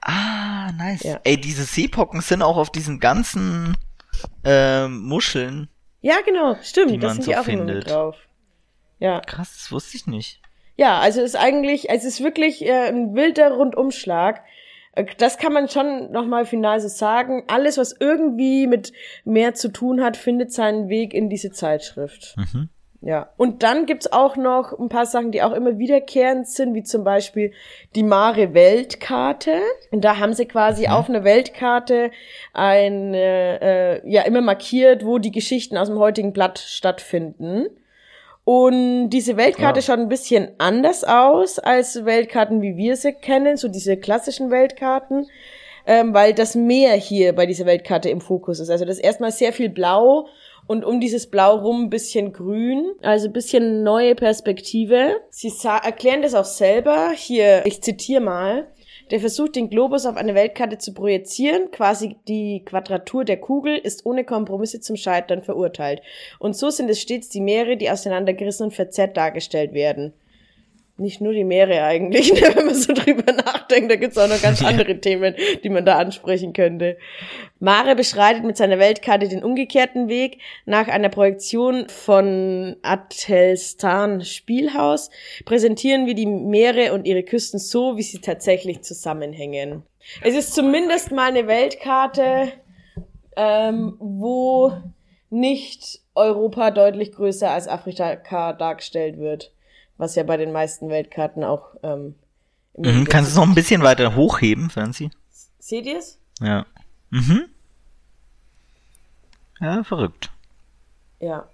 [0.00, 1.02] Ah, nice.
[1.02, 1.20] Ja.
[1.24, 3.76] Ey, diese Seepocken sind auch auf diesen ganzen
[4.44, 5.68] ähm, Muscheln.
[6.00, 7.90] Ja, genau, stimmt, Die das man sind so die auch immer mit findet.
[7.90, 8.16] drauf.
[9.00, 10.40] Ja, Krass, das wusste ich nicht.
[10.78, 14.42] Ja, also es ist eigentlich, es ist wirklich äh, ein wilder Rundumschlag.
[14.92, 17.42] Äh, Das kann man schon nochmal final so sagen.
[17.48, 18.92] Alles, was irgendwie mit
[19.24, 22.36] mehr zu tun hat, findet seinen Weg in diese Zeitschrift.
[22.36, 22.68] Mhm.
[23.00, 23.30] Ja.
[23.36, 27.02] Und dann gibt's auch noch ein paar Sachen, die auch immer wiederkehrend sind, wie zum
[27.02, 27.52] Beispiel
[27.96, 29.60] die Mare Weltkarte.
[29.90, 32.12] Und da haben sie quasi auf einer Weltkarte
[32.52, 37.66] eine, äh, ja, immer markiert, wo die Geschichten aus dem heutigen Blatt stattfinden.
[38.50, 39.82] Und diese Weltkarte Ah.
[39.82, 45.26] schaut ein bisschen anders aus als Weltkarten, wie wir sie kennen, so diese klassischen Weltkarten,
[45.86, 48.70] ähm, weil das Meer hier bei dieser Weltkarte im Fokus ist.
[48.70, 50.28] Also das ist erstmal sehr viel Blau
[50.66, 55.20] und um dieses Blau rum ein bisschen grün, also ein bisschen neue Perspektive.
[55.28, 55.52] Sie
[55.84, 57.10] erklären das auch selber.
[57.14, 58.66] Hier, ich zitiere mal.
[59.10, 64.04] Der Versuch, den Globus auf eine Weltkarte zu projizieren, quasi die Quadratur der Kugel, ist
[64.04, 66.02] ohne Kompromisse zum Scheitern verurteilt.
[66.38, 70.12] Und so sind es stets die Meere, die auseinandergerissen und verzerrt dargestellt werden.
[71.00, 74.42] Nicht nur die Meere eigentlich, ne, wenn man so drüber nachdenkt, da gibt's auch noch
[74.42, 76.98] ganz andere Themen, die man da ansprechen könnte.
[77.60, 80.38] Mare beschreitet mit seiner Weltkarte den umgekehrten Weg.
[80.66, 85.10] Nach einer Projektion von Atelstan Spielhaus
[85.44, 89.84] präsentieren wir die Meere und ihre Küsten so, wie sie tatsächlich zusammenhängen.
[90.22, 92.52] Es ist zumindest mal eine Weltkarte,
[93.36, 94.72] ähm, wo
[95.30, 99.52] nicht Europa deutlich größer als Afrika dargestellt wird,
[99.98, 102.14] was ja bei den meisten Weltkarten auch ähm,
[102.78, 105.10] Mhm, kannst du es noch ein bisschen weiter hochheben, Franzi?
[105.58, 106.18] Seht ihr es?
[106.40, 106.64] Ja.
[107.10, 107.46] Mhm.
[109.60, 110.30] Ja, verrückt.
[111.20, 111.48] Ja.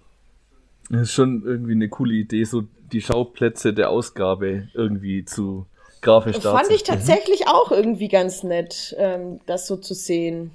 [0.90, 5.66] Das ist schon irgendwie eine coole Idee, so die Schauplätze der Ausgabe irgendwie zu
[6.02, 6.58] grafisch darzustellen.
[6.58, 10.50] Fand ich tatsächlich auch irgendwie ganz nett, ähm, das so zu sehen.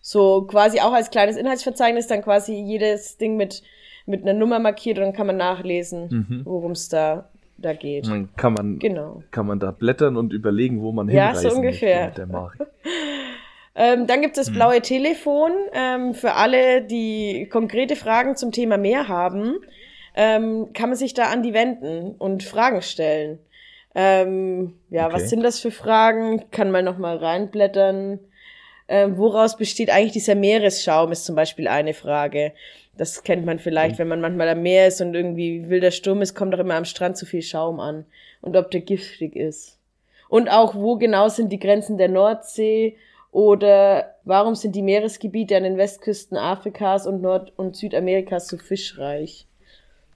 [0.00, 3.64] So quasi auch als kleines Inhaltsverzeichnis dann quasi jedes Ding mit,
[4.08, 6.40] mit einer Nummer markiert und dann kann man nachlesen, mhm.
[6.44, 8.06] worum es da, da geht.
[8.06, 9.22] Dann kann man, genau.
[9.30, 12.12] kann man da blättern und überlegen, wo man hinreisen Ja, so ungefähr.
[13.74, 14.56] ähm, dann gibt es das mhm.
[14.56, 19.56] blaue Telefon ähm, für alle, die konkrete Fragen zum Thema Meer haben.
[20.14, 23.38] Ähm, kann man sich da an die wenden und Fragen stellen.
[23.94, 25.14] Ähm, ja, okay.
[25.14, 26.50] was sind das für Fragen?
[26.50, 28.20] Kann man noch mal reinblättern.
[28.88, 32.52] Ähm, woraus besteht eigentlich dieser Meeresschaum, ist zum Beispiel eine Frage.
[32.98, 33.98] Das kennt man vielleicht, mhm.
[34.00, 36.84] wenn man manchmal am Meer ist und irgendwie wilder Sturm ist, kommt doch immer am
[36.84, 38.04] Strand zu viel Schaum an.
[38.42, 39.78] Und ob der giftig ist.
[40.28, 42.96] Und auch, wo genau sind die Grenzen der Nordsee
[43.30, 49.46] oder warum sind die Meeresgebiete an den Westküsten Afrikas und Nord- und Südamerikas so fischreich?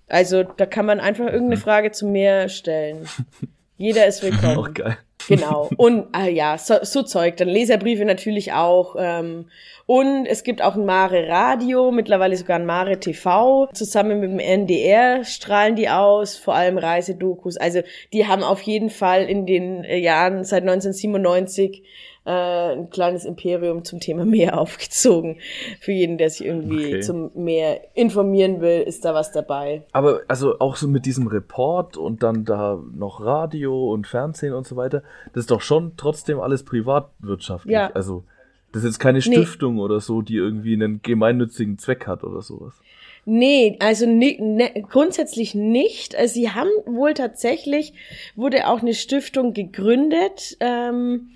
[0.08, 1.60] Also da kann man einfach irgendeine mhm.
[1.60, 3.08] Frage zum Meer stellen.
[3.76, 4.58] Jeder ist willkommen.
[4.58, 4.98] Auch geil.
[5.28, 5.70] Genau.
[5.76, 7.36] Und ah ja, so, so Zeug.
[7.36, 8.96] Dann Leserbriefe natürlich auch.
[8.98, 9.46] Ähm,
[9.86, 13.68] und es gibt auch ein Mare Radio, mittlerweile sogar ein Mare TV.
[13.72, 17.56] Zusammen mit dem NDR strahlen die aus, vor allem Reisedokus.
[17.56, 17.82] Also
[18.12, 21.82] die haben auf jeden Fall in den äh, Jahren seit 1997
[22.24, 25.38] äh, ein kleines Imperium zum Thema Meer aufgezogen.
[25.80, 27.00] Für jeden, der sich irgendwie okay.
[27.00, 29.82] zum Meer informieren will, ist da was dabei.
[29.92, 34.66] Aber also auch so mit diesem Report und dann da noch Radio und Fernsehen und
[34.66, 37.72] so weiter, das ist doch schon trotzdem alles privatwirtschaftlich.
[37.72, 37.90] Ja.
[37.92, 38.24] Also
[38.72, 39.80] das ist jetzt keine Stiftung nee.
[39.82, 42.74] oder so, die irgendwie einen gemeinnützigen Zweck hat oder sowas.
[43.24, 46.16] Nee, also ne, ne, grundsätzlich nicht.
[46.16, 47.92] Also sie haben wohl tatsächlich,
[48.34, 50.56] wurde auch eine Stiftung gegründet.
[50.58, 51.30] Ähm,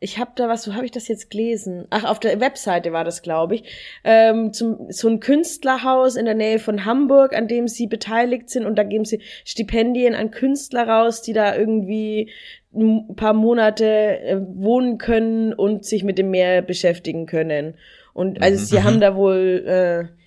[0.00, 1.86] ich habe da was, wo habe ich das jetzt gelesen?
[1.90, 3.64] Ach, auf der Webseite war das, glaube ich.
[4.04, 8.64] Ähm, zum, so ein Künstlerhaus in der Nähe von Hamburg, an dem sie beteiligt sind
[8.64, 12.30] und da geben sie Stipendien an Künstler raus, die da irgendwie
[12.74, 13.86] ein paar Monate
[14.20, 17.74] äh, wohnen können und sich mit dem Meer beschäftigen können.
[18.12, 18.66] Und also mhm.
[18.66, 19.00] sie haben mhm.
[19.00, 20.17] da wohl äh,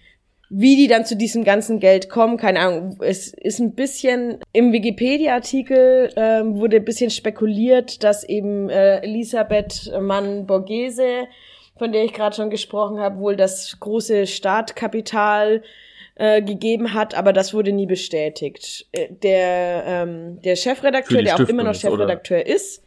[0.53, 2.97] wie die dann zu diesem ganzen Geld kommen, keine Ahnung.
[2.99, 9.89] Es ist ein bisschen im Wikipedia-Artikel ähm, wurde ein bisschen spekuliert, dass eben äh, Elisabeth
[10.01, 11.27] Mann Borghese,
[11.77, 15.63] von der ich gerade schon gesprochen habe, wohl das große Startkapital
[16.15, 18.87] äh, gegeben hat, aber das wurde nie bestätigt.
[18.91, 22.83] Äh, der ähm, der Chefredakteur, der auch immer noch Chefredakteur ist,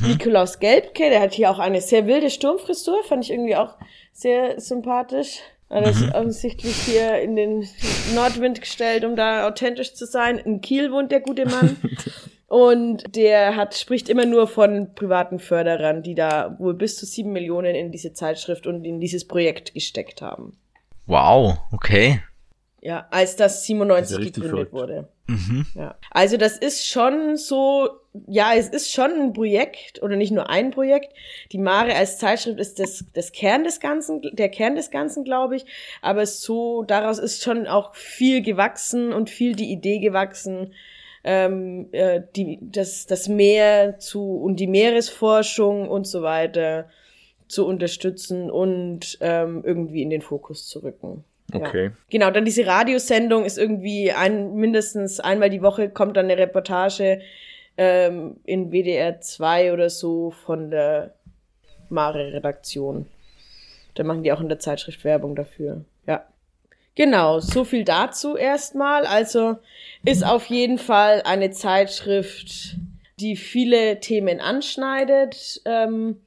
[0.00, 0.08] mhm.
[0.08, 3.76] Nikolaus Gelbke, der hat hier auch eine sehr wilde Sturmfrisur, fand ich irgendwie auch
[4.12, 5.38] sehr sympathisch.
[5.74, 6.12] Er ist mhm.
[6.12, 7.68] offensichtlich hier in den
[8.14, 10.38] Nordwind gestellt, um da authentisch zu sein.
[10.38, 11.76] In Kiel wohnt der gute Mann.
[12.46, 17.32] Und der hat, spricht immer nur von privaten Förderern, die da wohl bis zu sieben
[17.32, 20.56] Millionen in diese Zeitschrift und in dieses Projekt gesteckt haben.
[21.06, 22.20] Wow, okay.
[22.84, 24.72] Ja, als das 97 das gegründet verrückt.
[24.74, 25.08] wurde.
[25.26, 25.64] Mhm.
[25.74, 25.94] Ja.
[26.10, 27.88] Also das ist schon so,
[28.26, 31.14] ja, es ist schon ein Projekt oder nicht nur ein Projekt.
[31.50, 35.56] Die Mare als Zeitschrift ist das, das Kern des Ganzen, der Kern des Ganzen, glaube
[35.56, 35.64] ich.
[36.02, 40.74] Aber so, daraus ist schon auch viel gewachsen und viel die Idee gewachsen,
[41.24, 46.90] ähm, äh, die, das, das Meer zu und die Meeresforschung und so weiter
[47.48, 51.24] zu unterstützen und ähm, irgendwie in den Fokus zu rücken.
[51.52, 51.86] Okay.
[51.86, 51.92] Ja.
[52.10, 57.20] Genau, dann diese Radiosendung ist irgendwie ein, mindestens einmal die Woche kommt dann eine Reportage
[57.76, 61.14] ähm, in WDR 2 oder so von der
[61.88, 63.06] Mare-Redaktion.
[63.94, 65.84] Da machen die auch in der Zeitschrift Werbung dafür.
[66.06, 66.24] Ja.
[66.96, 69.04] Genau, so viel dazu erstmal.
[69.04, 69.58] Also
[70.04, 72.76] ist auf jeden Fall eine Zeitschrift,
[73.18, 75.60] die viele Themen anschneidet.
[75.64, 76.20] Ähm,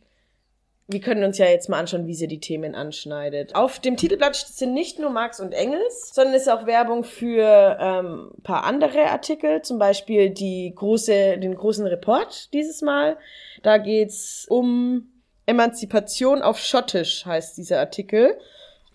[0.88, 3.56] wir können uns ja jetzt mal anschauen, wie sie die Themen anschneidet.
[3.56, 7.78] Auf dem Titelblatt sind nicht nur Marx und Engels, sondern es ist auch Werbung für
[7.80, 13.18] ähm, paar andere Artikel, zum Beispiel die große, den großen Report dieses Mal.
[13.64, 15.12] Da geht's um
[15.46, 18.38] Emanzipation auf Schottisch, heißt dieser Artikel.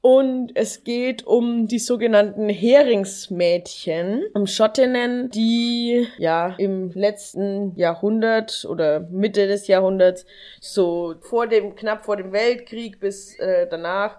[0.02, 8.98] Und es geht um die sogenannten Heringsmädchen, um Schottinnen, die ja im letzten Jahrhundert oder
[8.98, 10.26] Mitte des Jahrhunderts,
[10.60, 14.18] so vor dem, knapp vor dem Weltkrieg bis äh, danach,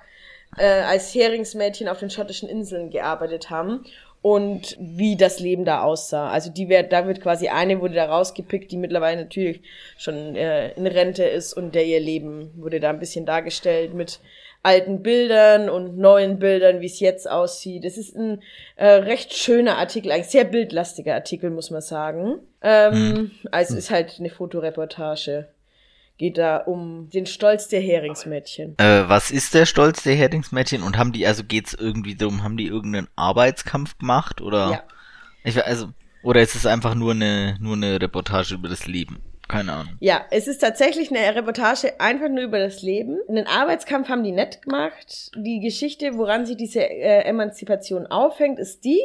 [0.58, 3.84] äh, als Heringsmädchen auf den schottischen Inseln gearbeitet haben
[4.22, 6.30] und wie das Leben da aussah.
[6.30, 9.62] Also die wird, da wird quasi eine wurde da rausgepickt, die mittlerweile natürlich
[9.98, 14.22] schon äh, in Rente ist und der ihr Leben wurde da ein bisschen dargestellt mit
[14.64, 17.86] alten Bildern und neuen Bildern, wie es jetzt aussieht.
[17.86, 18.42] Es ist ein
[18.78, 22.40] äh, recht schöner Artikel, eigentlich sehr bildlastiger Artikel, muss man sagen.
[22.62, 23.32] Ähm, hm.
[23.52, 25.50] Also ist halt eine Fotoreportage
[26.18, 28.78] geht da um den Stolz der Heringsmädchen.
[28.78, 32.58] Äh, was ist der Stolz der Heringsmädchen und haben die, also geht's irgendwie darum, haben
[32.58, 34.72] die irgendeinen Arbeitskampf gemacht oder?
[34.72, 34.84] Ja.
[35.44, 35.88] Ich, also,
[36.22, 39.18] oder ist es einfach nur eine, nur eine Reportage über das Leben?
[39.54, 39.94] Keine Ahnung.
[40.00, 43.20] Ja, es ist tatsächlich eine Reportage einfach nur über das Leben.
[43.30, 45.30] Einen Arbeitskampf haben die nett gemacht.
[45.36, 49.00] Die Geschichte, woran sich diese äh, Emanzipation aufhängt, ist die,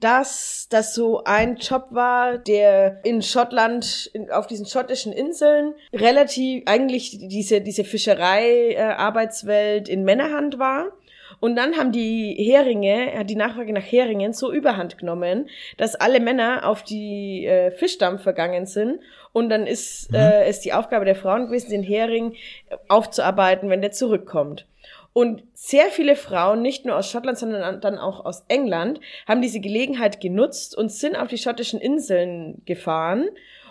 [0.00, 6.64] dass das so ein Job war, der in Schottland, in, auf diesen schottischen Inseln, relativ
[6.66, 10.92] eigentlich diese, diese Fischerei-Arbeitswelt äh, in Männerhand war.
[11.40, 16.20] Und dann haben die Heringe, hat die Nachfrage nach Heringen so überhand genommen, dass alle
[16.20, 19.00] Männer auf die äh, Fischdampf vergangen sind.
[19.38, 20.16] Und dann ist mhm.
[20.16, 22.34] äh, es die Aufgabe der Frauen gewesen, den Hering
[22.88, 24.66] aufzuarbeiten, wenn der zurückkommt.
[25.12, 29.60] Und sehr viele Frauen, nicht nur aus Schottland, sondern dann auch aus England, haben diese
[29.60, 33.28] Gelegenheit genutzt und sind auf die schottischen Inseln gefahren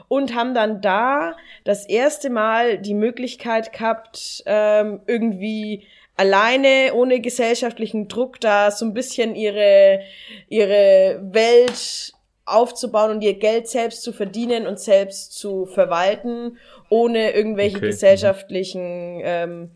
[0.08, 8.08] und haben dann da das erste Mal die Möglichkeit gehabt, ähm, irgendwie alleine, ohne gesellschaftlichen
[8.08, 10.00] Druck, da so ein bisschen ihre,
[10.48, 12.14] ihre Welt
[12.48, 16.58] aufzubauen und ihr Geld selbst zu verdienen und selbst zu verwalten,
[16.90, 17.88] ohne irgendwelche okay.
[17.88, 19.72] gesellschaftlichen ähm,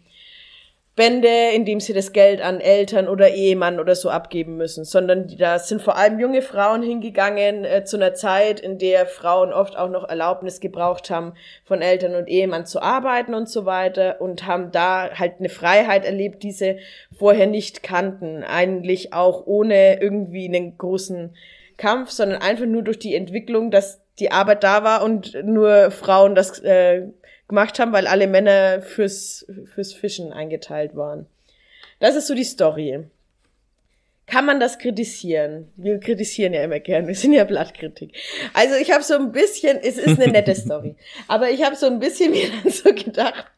[0.93, 5.57] Bände, indem sie das Geld an Eltern oder Ehemann oder so abgeben müssen, sondern da
[5.57, 9.89] sind vor allem junge Frauen hingegangen äh, zu einer Zeit, in der Frauen oft auch
[9.89, 14.72] noch Erlaubnis gebraucht haben, von Eltern und Ehemann zu arbeiten und so weiter und haben
[14.74, 16.80] da halt eine Freiheit erlebt, die sie
[17.17, 21.34] vorher nicht kannten, eigentlich auch ohne irgendwie einen großen
[21.82, 26.36] Kampf, sondern einfach nur durch die Entwicklung, dass die Arbeit da war und nur Frauen
[26.36, 27.07] das äh,
[27.47, 31.25] gemacht haben, weil alle Männer fürs, fürs Fischen eingeteilt waren.
[31.99, 33.03] Das ist so die Story.
[34.27, 35.73] Kann man das kritisieren?
[35.75, 38.13] Wir kritisieren ja immer gern, wir sind ja Blattkritik.
[38.53, 40.95] Also ich habe so ein bisschen, es ist eine nette Story,
[41.27, 43.50] aber ich habe so ein bisschen mir dann so gedacht,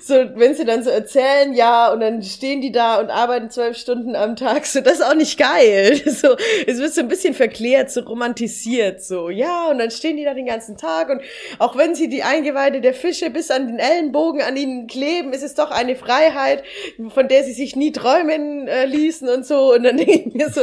[0.00, 3.76] so, wenn sie dann so erzählen, ja, und dann stehen die da und arbeiten zwölf
[3.76, 6.00] Stunden am Tag, so, das ist auch nicht geil.
[6.16, 6.34] So,
[6.66, 10.32] es wird so ein bisschen verklärt, so romantisiert, so, ja, und dann stehen die da
[10.32, 11.20] den ganzen Tag und
[11.58, 15.42] auch wenn sie die Eingeweide der Fische bis an den Ellenbogen an ihnen kleben, ist
[15.42, 16.64] es doch eine Freiheit,
[17.08, 20.48] von der sie sich nie träumen äh, ließen und so, und dann denke ich mir
[20.48, 20.62] so,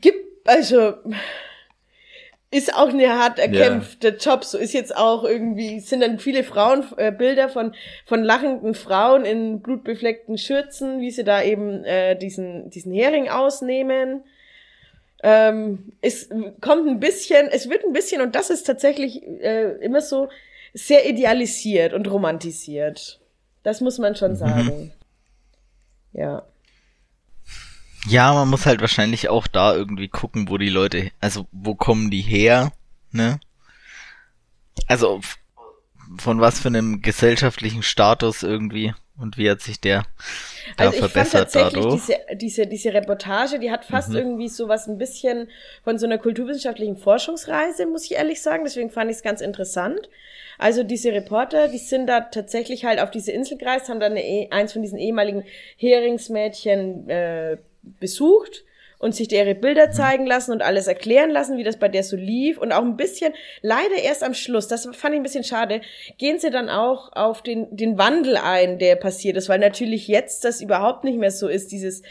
[0.00, 0.94] gibt, also,
[2.50, 4.14] ist auch eine hart erkämpfte ja.
[4.14, 4.44] Job.
[4.44, 7.74] So ist jetzt auch irgendwie, sind dann viele Frauenbilder äh, von,
[8.06, 14.24] von lachenden Frauen in blutbefleckten Schürzen, wie sie da eben äh, diesen, diesen Hering ausnehmen.
[15.22, 16.30] Ähm, es
[16.60, 20.28] kommt ein bisschen, es wird ein bisschen, und das ist tatsächlich äh, immer so
[20.72, 23.20] sehr idealisiert und romantisiert.
[23.62, 24.36] Das muss man schon mhm.
[24.36, 24.92] sagen.
[26.12, 26.44] Ja.
[28.06, 32.10] Ja, man muss halt wahrscheinlich auch da irgendwie gucken, wo die Leute, also wo kommen
[32.10, 32.72] die her,
[33.10, 33.40] ne?
[34.86, 35.20] Also
[36.16, 40.04] von was für einem gesellschaftlichen Status irgendwie und wie hat sich der
[40.76, 42.06] da also ich verbessert fand tatsächlich dadurch?
[42.06, 44.16] Diese, diese, diese Reportage, die hat fast mhm.
[44.16, 45.48] irgendwie so was ein bisschen
[45.82, 48.64] von so einer kulturwissenschaftlichen Forschungsreise, muss ich ehrlich sagen.
[48.64, 50.08] Deswegen fand ich es ganz interessant.
[50.56, 54.24] Also diese Reporter, die sind da tatsächlich halt auf diese Insel gereist, haben dann eine,
[54.24, 55.44] e, eins von diesen ehemaligen
[55.76, 58.64] Heringsmädchen äh, besucht
[58.98, 62.16] und sich ihre Bilder zeigen lassen und alles erklären lassen, wie das bei der so
[62.16, 62.58] lief.
[62.58, 65.80] Und auch ein bisschen, leider erst am Schluss, das fand ich ein bisschen schade,
[66.18, 70.44] gehen sie dann auch auf den, den Wandel ein, der passiert ist, weil natürlich jetzt
[70.44, 72.02] das überhaupt nicht mehr so ist, dieses,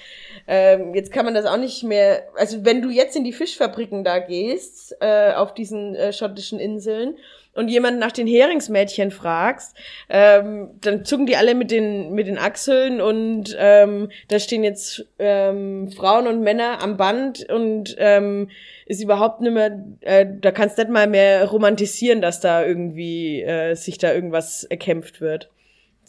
[0.47, 4.05] ähm, jetzt kann man das auch nicht mehr, also wenn du jetzt in die Fischfabriken
[4.05, 7.17] da gehst, äh, auf diesen äh, schottischen Inseln
[7.57, 9.75] und jemand nach den Heringsmädchen fragst,
[10.09, 15.05] ähm, dann zucken die alle mit den, mit den Achseln und ähm, da stehen jetzt
[15.17, 18.49] ähm, Frauen und Männer am Band und ähm,
[18.85, 23.41] ist überhaupt nicht mehr, äh, da kannst du nicht mal mehr romantisieren, dass da irgendwie
[23.41, 25.49] äh, sich da irgendwas erkämpft wird.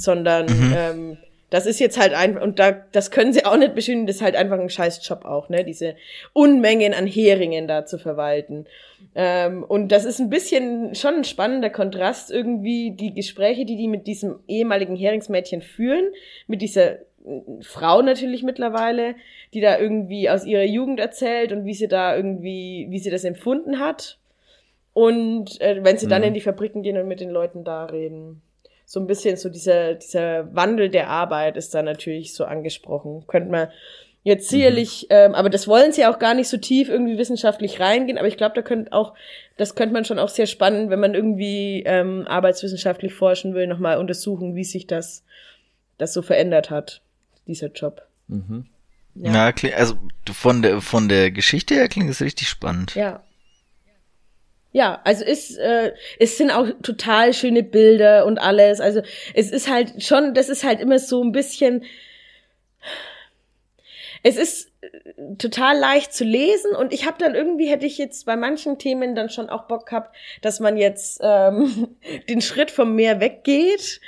[0.01, 0.75] Sondern mhm.
[0.77, 1.19] ähm,
[1.51, 4.23] das ist jetzt halt einfach, und da, das können sie auch nicht beschönigen, das ist
[4.23, 5.97] halt einfach ein scheiß Job auch, ne, diese
[6.33, 8.67] Unmengen an Heringen da zu verwalten.
[9.15, 13.89] Ähm, und das ist ein bisschen schon ein spannender Kontrast irgendwie, die Gespräche, die die
[13.89, 16.13] mit diesem ehemaligen Heringsmädchen führen,
[16.47, 17.01] mit dieser äh,
[17.63, 19.15] Frau natürlich mittlerweile,
[19.55, 23.25] die da irgendwie aus ihrer Jugend erzählt und wie sie da irgendwie, wie sie das
[23.25, 24.19] empfunden hat.
[24.93, 26.29] Und äh, wenn sie dann mhm.
[26.29, 28.43] in die Fabriken gehen und mit den Leuten da reden
[28.89, 33.25] so ein bisschen so dieser, dieser Wandel der Arbeit ist da natürlich so angesprochen.
[33.27, 33.69] Könnte man
[34.23, 35.17] jetzt sicherlich, mhm.
[35.17, 38.39] ähm, aber das wollen sie auch gar nicht so tief irgendwie wissenschaftlich reingehen, aber ich
[38.39, 39.13] glaube, da könnte auch,
[39.59, 43.99] das könnte man schon auch sehr spannend, wenn man irgendwie ähm, arbeitswissenschaftlich forschen will, nochmal
[43.99, 45.23] untersuchen, wie sich das
[45.99, 47.03] das so verändert hat,
[47.47, 48.07] dieser Job.
[48.29, 48.65] Mhm.
[49.17, 49.99] Ja, ja also
[50.33, 52.95] von der, von der Geschichte her klingt es richtig spannend.
[52.95, 53.23] Ja.
[54.73, 58.81] Ja, also es, äh, es sind auch total schöne Bilder und alles.
[58.81, 59.03] Also
[59.35, 61.85] es ist halt schon, das ist halt immer so ein bisschen.
[64.23, 64.71] Es ist
[65.39, 69.15] total leicht zu lesen und ich habe dann irgendwie hätte ich jetzt bei manchen Themen
[69.15, 71.97] dann schon auch Bock gehabt, dass man jetzt ähm,
[72.29, 74.01] den Schritt vom Meer weggeht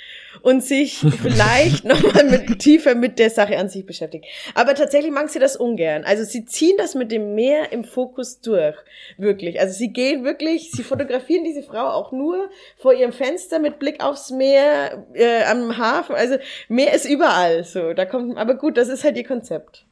[0.43, 4.26] und sich vielleicht nochmal mit, tiefer mit der Sache an sich beschäftigt.
[4.55, 6.05] Aber tatsächlich mag sie das ungern.
[6.05, 8.76] Also sie ziehen das mit dem Meer im Fokus durch.
[9.18, 9.61] Wirklich.
[9.61, 14.03] Also sie gehen wirklich, sie fotografieren diese Frau auch nur vor ihrem Fenster mit Blick
[14.03, 16.14] aufs Meer, äh, am Hafen.
[16.14, 16.37] Also
[16.68, 17.93] Meer ist überall so.
[17.93, 19.85] Da kommt, aber gut, das ist halt ihr Konzept.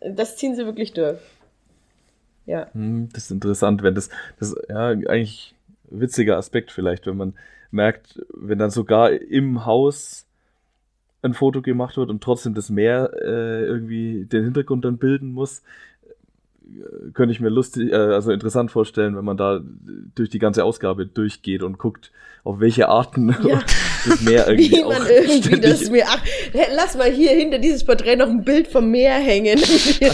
[0.00, 1.18] Das ziehen sie wirklich durch.
[2.46, 2.72] Ja.
[2.72, 5.54] Hm, das ist interessant, wenn das, das, ja, eigentlich
[5.90, 7.34] witziger Aspekt vielleicht, wenn man
[7.70, 10.26] merkt, wenn dann sogar im Haus
[11.22, 15.62] ein Foto gemacht wird und trotzdem das Meer äh, irgendwie den Hintergrund dann bilden muss,
[17.14, 19.60] könnte ich mir lustig, äh, also interessant vorstellen, wenn man da
[20.14, 22.12] durch die ganze Ausgabe durchgeht und guckt,
[22.42, 23.60] auf welche Arten ja.
[24.08, 26.22] das Meer irgendwie Wie man irgendwie das Meer, ach,
[26.74, 29.58] lass mal hier hinter dieses Porträt noch ein Bild vom Meer hängen.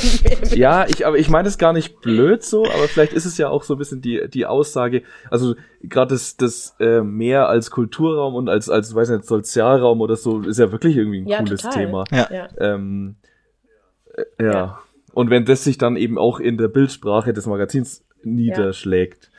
[0.55, 3.49] ja, ich, aber ich meine es gar nicht blöd so, aber vielleicht ist es ja
[3.49, 8.35] auch so ein bisschen die, die Aussage, also gerade das, das äh, Meer als Kulturraum
[8.35, 11.63] und als, als, weiß nicht, Sozialraum oder so, ist ja wirklich irgendwie ein ja, cooles
[11.63, 11.79] total.
[11.79, 12.05] Thema.
[12.11, 12.49] Ja.
[12.59, 13.17] Ähm,
[14.17, 14.53] äh, ja.
[14.53, 14.79] ja.
[15.17, 19.31] Und wenn das sich dann eben auch in der Bildsprache des Magazins niederschlägt,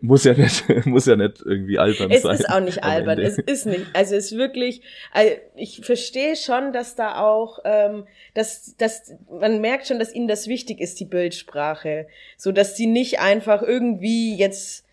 [0.00, 2.34] muss ja nicht, muss ja nicht irgendwie albern es sein.
[2.34, 3.18] Es ist auch nicht albern.
[3.18, 3.86] Es ist nicht.
[3.92, 8.04] Also es ist wirklich, also ich verstehe schon, dass da auch, ähm,
[8.34, 12.06] dass, dass man merkt schon, dass ihnen das wichtig ist, die Bildsprache.
[12.36, 14.84] So dass sie nicht einfach irgendwie jetzt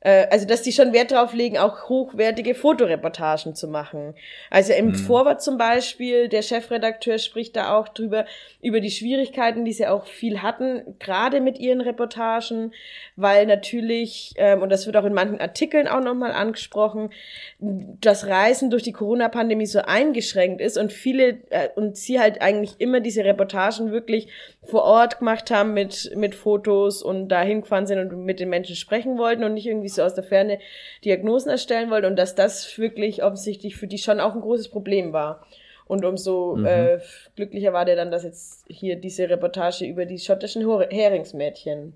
[0.00, 4.14] äh, also dass die schon Wert drauf legen, auch hochwertige Fotoreportagen zu machen.
[4.50, 4.94] Also im mhm.
[4.94, 8.24] Vorwort zum Beispiel, der Chefredakteur spricht da auch drüber,
[8.62, 12.72] über die Schwierigkeiten, die sie auch viel hatten, gerade mit ihren Reportagen,
[13.16, 17.10] weil natürlich, ähm, und das wird auch in manchen Artikeln auch nochmal angesprochen,
[17.58, 22.76] das Reisen durch die Corona-Pandemie so eingeschränkt ist und viele, äh, und sie halt eigentlich
[22.78, 24.28] immer diese Reportagen wirklich
[24.62, 28.76] vor Ort gemacht haben mit, mit Fotos und da hingefahren sind und mit den Menschen
[28.76, 30.58] sprechen wollten und nicht irgendwie so aus der Ferne
[31.04, 35.12] Diagnosen erstellen wollten und dass das wirklich offensichtlich für die schon auch ein großes Problem
[35.12, 35.46] war.
[35.86, 36.66] Und umso mhm.
[36.66, 36.98] äh,
[37.34, 41.94] glücklicher war der dann, dass jetzt hier diese Reportage über die schottischen Heringsmädchen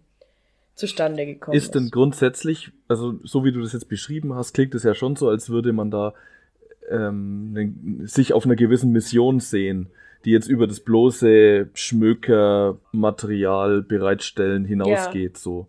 [0.74, 1.66] zustande gekommen ist.
[1.66, 5.14] Ist denn grundsätzlich, also so wie du das jetzt beschrieben hast, klingt es ja schon
[5.14, 6.12] so, als würde man da
[6.90, 7.72] ähm, ne,
[8.06, 9.90] sich auf einer gewissen Mission sehen,
[10.24, 15.40] die jetzt über das bloße Schmökermaterial bereitstellen hinausgeht, ja.
[15.40, 15.66] so.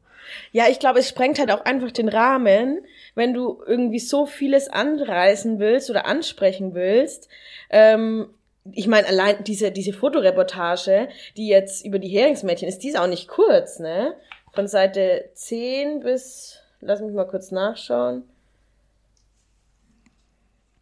[0.51, 4.67] Ja, ich glaube, es sprengt halt auch einfach den Rahmen, wenn du irgendwie so vieles
[4.67, 7.29] anreißen willst oder ansprechen willst.
[7.69, 8.29] Ähm,
[8.71, 13.07] ich meine, allein diese, diese Fotoreportage, die jetzt über die Heringsmädchen ist, die ist auch
[13.07, 14.15] nicht kurz, ne?
[14.53, 18.23] Von Seite 10 bis, lass mich mal kurz nachschauen.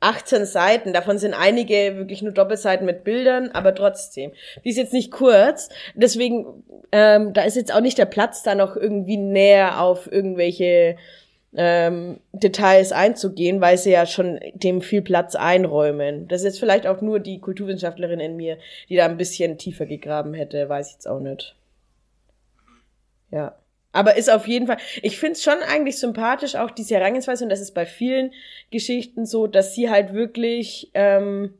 [0.03, 4.31] 18 Seiten, davon sind einige wirklich nur Doppelseiten mit Bildern, aber trotzdem.
[4.63, 8.55] Die ist jetzt nicht kurz, deswegen, ähm, da ist jetzt auch nicht der Platz, da
[8.55, 10.97] noch irgendwie näher auf irgendwelche
[11.55, 16.27] ähm, Details einzugehen, weil sie ja schon dem viel Platz einräumen.
[16.27, 18.57] Das ist jetzt vielleicht auch nur die Kulturwissenschaftlerin in mir,
[18.89, 21.55] die da ein bisschen tiefer gegraben hätte, weiß ich jetzt auch nicht.
[23.31, 23.55] Ja.
[23.93, 27.49] Aber ist auf jeden Fall, ich finde es schon eigentlich sympathisch, auch diese Herangehensweise, und
[27.49, 28.33] das ist bei vielen
[28.71, 31.53] Geschichten so, dass sie halt wirklich ähm,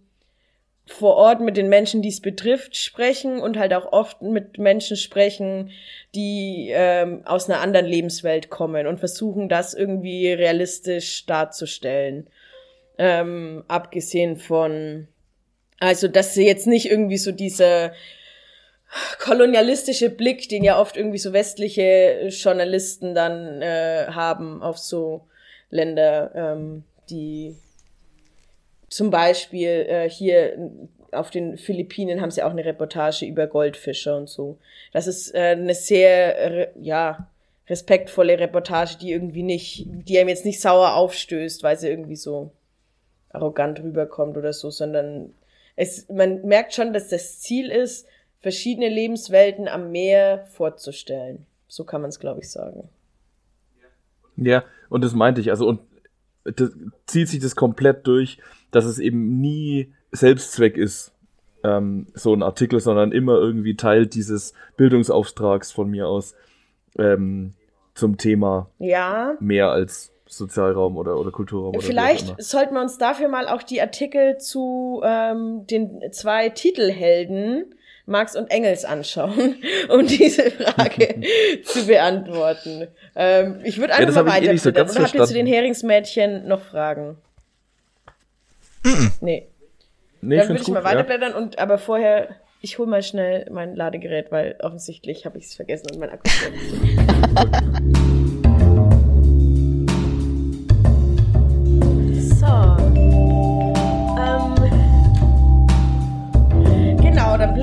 [0.85, 4.97] vor Ort mit den Menschen, die es betrifft, sprechen und halt auch oft mit Menschen
[4.97, 5.69] sprechen,
[6.15, 12.27] die ähm, aus einer anderen Lebenswelt kommen und versuchen, das irgendwie realistisch darzustellen.
[12.97, 15.07] Ähm, abgesehen von,
[15.79, 17.93] also, dass sie jetzt nicht irgendwie so diese
[19.19, 25.21] kolonialistische Blick, den ja oft irgendwie so westliche Journalisten dann äh, haben auf so
[25.69, 27.55] Länder, ähm, die
[28.89, 30.57] zum Beispiel äh, hier
[31.11, 34.57] auf den Philippinen haben sie auch eine Reportage über Goldfische und so.
[34.91, 37.27] Das ist äh, eine sehr, ja,
[37.69, 42.51] respektvolle Reportage, die irgendwie nicht, die einem jetzt nicht sauer aufstößt, weil sie irgendwie so
[43.29, 45.33] arrogant rüberkommt oder so, sondern
[45.75, 48.05] es, man merkt schon, dass das Ziel ist,
[48.43, 51.47] verschiedene Lebenswelten am Meer vorzustellen.
[51.67, 52.89] So kann man es, glaube ich, sagen.
[54.35, 55.49] Ja, und das meinte ich.
[55.49, 55.79] Also, und
[56.43, 56.71] das
[57.07, 58.37] zieht sich das komplett durch,
[58.71, 61.13] dass es eben nie Selbstzweck ist,
[61.63, 66.35] ähm, so ein Artikel, sondern immer irgendwie Teil dieses Bildungsauftrags von mir aus
[66.97, 67.53] ähm,
[67.95, 69.37] zum Thema ja.
[69.39, 71.75] mehr als Sozialraum oder, oder Kulturraum.
[71.75, 77.73] Oder Vielleicht sollten wir uns dafür mal auch die Artikel zu ähm, den zwei Titelhelden
[78.05, 79.55] Marx und Engels anschauen,
[79.89, 81.21] um diese Frage
[81.63, 82.87] zu beantworten.
[83.15, 84.51] Ähm, ich würde einfach ja, mal weiter.
[84.51, 87.17] Eh so Oder habt ihr zu den Heringsmädchen noch Fragen?
[89.21, 89.47] nee.
[90.21, 90.37] nee.
[90.37, 91.37] Dann würde ich gut, mal weiterblättern ja.
[91.37, 95.87] und aber vorher, ich hole mal schnell mein Ladegerät, weil offensichtlich habe ich es vergessen
[95.91, 96.29] und mein Akku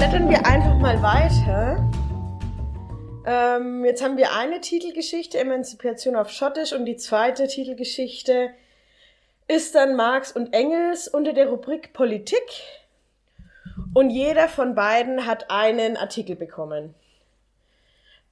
[0.01, 1.87] blättern wir einfach mal weiter.
[3.27, 8.49] Ähm, jetzt haben wir eine Titelgeschichte, Emanzipation auf Schottisch, und die zweite Titelgeschichte
[9.47, 12.41] ist dann Marx und Engels unter der Rubrik Politik.
[13.93, 16.95] Und jeder von beiden hat einen Artikel bekommen.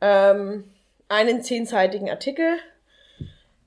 [0.00, 0.72] Ähm,
[1.10, 2.56] einen zehnseitigen Artikel.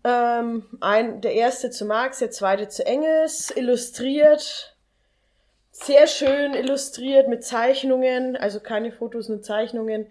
[0.04, 4.71] Ähm, ein, der erste zu Marx, der zweite zu Engels, illustriert
[5.72, 10.08] sehr schön illustriert mit Zeichnungen, also keine Fotos, nur Zeichnungen,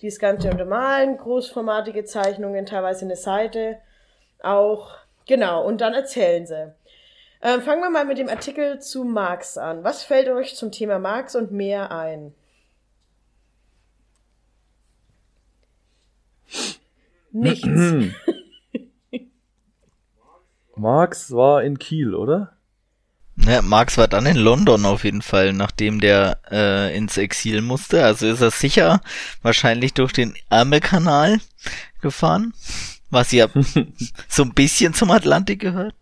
[0.00, 3.78] die das Ganze untermalen, großformatige Zeichnungen, teilweise eine Seite
[4.42, 4.90] auch.
[5.26, 6.74] Genau, und dann erzählen sie.
[7.40, 9.84] Ähm, fangen wir mal mit dem Artikel zu Marx an.
[9.84, 12.34] Was fällt euch zum Thema Marx und mehr ein?
[17.32, 17.66] Nichts.
[20.76, 22.53] Marx war in Kiel, oder?
[23.46, 28.02] Ja, Marx war dann in London auf jeden Fall, nachdem der äh, ins Exil musste.
[28.02, 29.02] Also ist er sicher
[29.42, 31.40] wahrscheinlich durch den Ärmelkanal
[32.00, 32.54] gefahren,
[33.10, 33.48] was ja
[34.28, 35.94] so ein bisschen zum Atlantik gehört.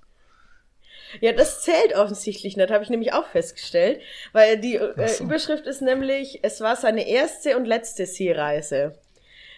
[1.21, 4.01] Ja, das zählt offensichtlich nicht, habe ich nämlich auch festgestellt,
[4.33, 5.25] weil die äh, so.
[5.25, 8.95] Überschrift ist nämlich, es war seine erste und letzte Seereise,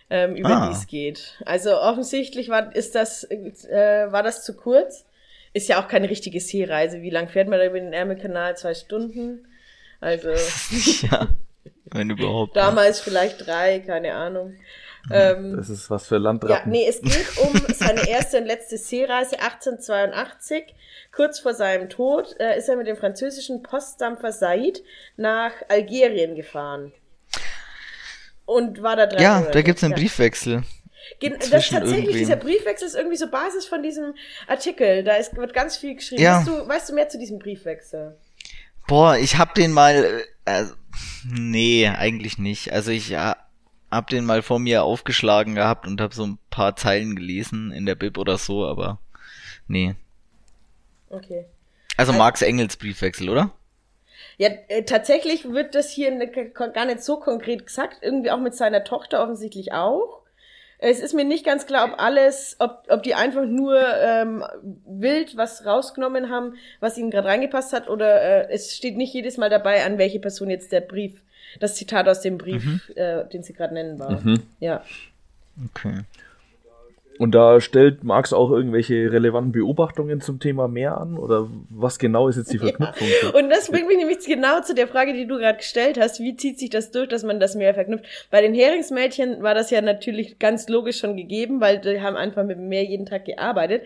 [0.08, 0.68] ähm, über ah.
[0.68, 1.38] die es geht.
[1.44, 5.04] Also offensichtlich war, ist das, äh, war das zu kurz
[5.54, 7.00] ist ja auch keine richtige Seereise.
[7.00, 8.56] Wie lang fährt man da über den Ärmelkanal?
[8.56, 9.46] Zwei Stunden?
[10.00, 10.30] Also.
[11.06, 11.28] ja,
[11.86, 12.56] wenn überhaupt.
[12.56, 13.04] Damals ja.
[13.04, 14.54] vielleicht drei, keine Ahnung.
[15.10, 16.72] Ähm, das ist was für Landratten.
[16.72, 20.74] Ja, nee, es geht um seine erste und letzte Seereise 1882.
[21.12, 24.82] Kurz vor seinem Tod äh, ist er mit dem französischen Postdampfer Said
[25.16, 26.92] nach Algerien gefahren.
[28.46, 29.22] Und war da dran.
[29.22, 29.52] Ja, Monate.
[29.52, 29.98] da gibt's einen ja.
[29.98, 30.64] Briefwechsel.
[31.20, 32.18] Gen das tatsächlich, irgendwem.
[32.18, 34.14] dieser Briefwechsel ist irgendwie so Basis von diesem
[34.46, 35.04] Artikel.
[35.04, 36.22] Da ist, wird ganz viel geschrieben.
[36.22, 36.38] Ja.
[36.38, 38.16] Weißt, du, weißt du mehr zu diesem Briefwechsel?
[38.86, 40.24] Boah, ich hab den mal.
[40.44, 40.64] Äh,
[41.26, 42.72] nee, eigentlich nicht.
[42.72, 43.36] Also ich ja,
[43.90, 47.86] hab den mal vor mir aufgeschlagen gehabt und hab so ein paar Zeilen gelesen in
[47.86, 48.98] der Bib oder so, aber
[49.68, 49.94] nee.
[51.08, 51.46] Okay.
[51.96, 53.50] Also, also Marx Engels Briefwechsel, oder?
[54.36, 58.54] Ja, äh, tatsächlich wird das hier ne, gar nicht so konkret gesagt, irgendwie auch mit
[58.54, 60.23] seiner Tochter offensichtlich auch.
[60.86, 64.44] Es ist mir nicht ganz klar, ob alles, ob, ob die einfach nur ähm,
[64.86, 69.38] wild was rausgenommen haben, was ihnen gerade reingepasst hat, oder äh, es steht nicht jedes
[69.38, 71.22] Mal dabei, an welche Person jetzt der Brief,
[71.58, 72.80] das Zitat aus dem Brief, mhm.
[72.96, 74.20] äh, den sie gerade nennen war.
[74.20, 74.42] Mhm.
[74.60, 74.82] Ja.
[75.70, 76.00] Okay.
[77.18, 81.16] Und da stellt Marx auch irgendwelche relevanten Beobachtungen zum Thema Meer an?
[81.16, 83.06] Oder was genau ist jetzt die Verknüpfung?
[83.22, 83.30] Ja.
[83.38, 86.20] Und das bringt mich nämlich genau zu der Frage, die du gerade gestellt hast.
[86.20, 88.04] Wie zieht sich das durch, dass man das Meer verknüpft?
[88.30, 92.44] Bei den Heringsmädchen war das ja natürlich ganz logisch schon gegeben, weil die haben einfach
[92.44, 93.82] mit dem Meer jeden Tag gearbeitet.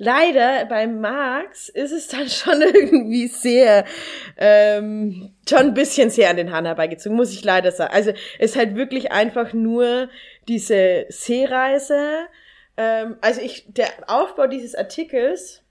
[0.00, 3.84] Leider bei Marx ist es dann schon irgendwie sehr,
[4.38, 7.92] ähm, schon ein bisschen sehr an den Hahn herbeigezogen, muss ich leider sagen.
[7.92, 10.08] Also es ist halt wirklich einfach nur
[10.48, 12.26] diese Seereise.
[12.76, 15.62] Ähm, also ich, der Aufbau dieses Artikels,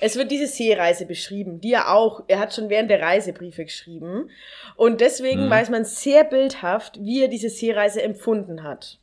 [0.00, 3.64] es wird diese Seereise beschrieben, die er auch, er hat schon während der Reise Briefe
[3.64, 4.30] geschrieben.
[4.76, 5.50] Und deswegen mhm.
[5.50, 8.98] weiß man sehr bildhaft, wie er diese Seereise empfunden hat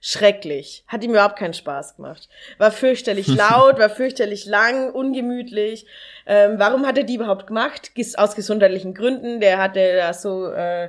[0.00, 0.82] schrecklich.
[0.86, 2.28] Hat ihm überhaupt keinen Spaß gemacht.
[2.58, 5.86] War fürchterlich laut, war fürchterlich lang, ungemütlich.
[6.26, 7.92] Ähm, warum hat er die überhaupt gemacht?
[8.16, 9.40] Aus gesundheitlichen Gründen.
[9.40, 10.88] Der hatte da so, äh,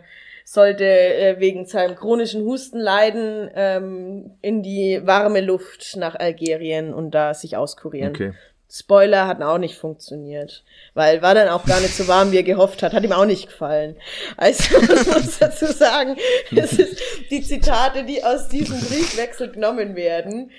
[0.52, 7.12] sollte äh, wegen seinem chronischen Husten leiden, ähm, in die warme Luft nach Algerien und
[7.12, 8.10] da sich auskurieren.
[8.10, 8.34] Okay.
[8.70, 12.44] Spoiler hat auch nicht funktioniert, weil war dann auch gar nicht so warm, wie er
[12.44, 12.92] gehofft hat.
[12.92, 13.96] Hat ihm auch nicht gefallen.
[14.36, 16.18] Also man muss dazu sagen,
[16.54, 20.52] es ist die Zitate, die aus diesem Briefwechsel genommen werden,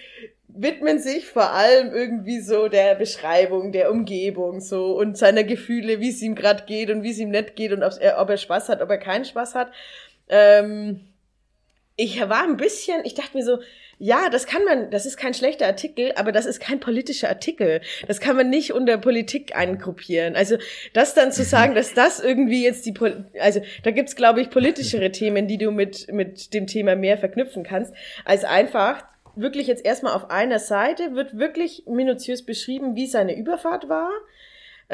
[0.55, 6.11] widmen sich vor allem irgendwie so der Beschreibung der Umgebung so und seiner Gefühle, wie
[6.11, 8.37] es ihm gerade geht und wie es ihm nicht geht und ob er, ob er
[8.37, 9.73] Spaß hat, ob er keinen Spaß hat.
[10.29, 11.01] Ähm,
[11.97, 13.59] ich war ein bisschen, ich dachte mir so,
[13.99, 17.83] ja, das kann man, das ist kein schlechter Artikel, aber das ist kein politischer Artikel.
[18.09, 20.35] Das kann man nicht unter Politik eingruppieren.
[20.35, 20.57] Also
[20.93, 22.95] das dann zu sagen, dass das irgendwie jetzt die,
[23.39, 27.63] also da gibt's glaube ich politischere Themen, die du mit mit dem Thema mehr verknüpfen
[27.63, 27.95] kannst,
[28.25, 33.89] als einfach wirklich jetzt erstmal auf einer Seite, wird wirklich minutiös beschrieben, wie seine Überfahrt
[33.89, 34.11] war.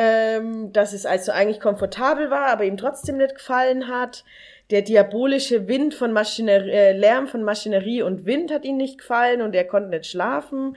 [0.00, 4.24] Ähm, dass es also eigentlich komfortabel war, aber ihm trotzdem nicht gefallen hat.
[4.70, 9.42] Der diabolische Wind von Maschinerie, äh, Lärm von Maschinerie und Wind hat ihm nicht gefallen
[9.42, 10.76] und er konnte nicht schlafen.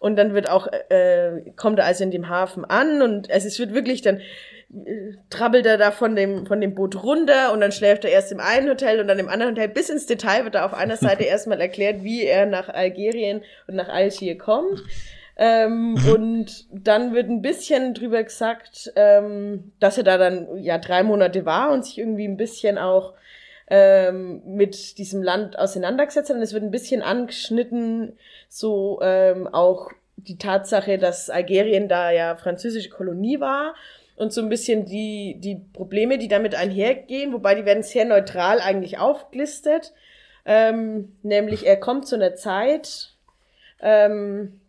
[0.00, 3.74] Und dann wird auch, äh, kommt er also in dem Hafen an und es wird
[3.74, 4.22] wirklich dann
[5.28, 8.40] trabbelt er da von dem, von dem Boot runter und dann schläft er erst im
[8.40, 9.68] einen Hotel und dann im anderen Hotel.
[9.68, 13.76] Bis ins Detail wird da auf einer Seite erstmal erklärt, wie er nach Algerien und
[13.76, 14.82] nach Algier kommt.
[15.36, 21.02] Ähm, und dann wird ein bisschen drüber gesagt, ähm, dass er da dann ja drei
[21.02, 23.14] Monate war und sich irgendwie ein bisschen auch
[23.68, 26.36] ähm, mit diesem Land auseinandergesetzt hat.
[26.36, 28.16] Und es wird ein bisschen angeschnitten,
[28.48, 33.74] so ähm, auch die Tatsache, dass Algerien da ja französische Kolonie war
[34.16, 38.60] und so ein bisschen die, die Probleme, die damit einhergehen, wobei die werden sehr neutral
[38.60, 39.92] eigentlich aufgelistet.
[40.44, 43.14] Ähm, nämlich er kommt zu einer Zeit,
[43.80, 44.60] ähm,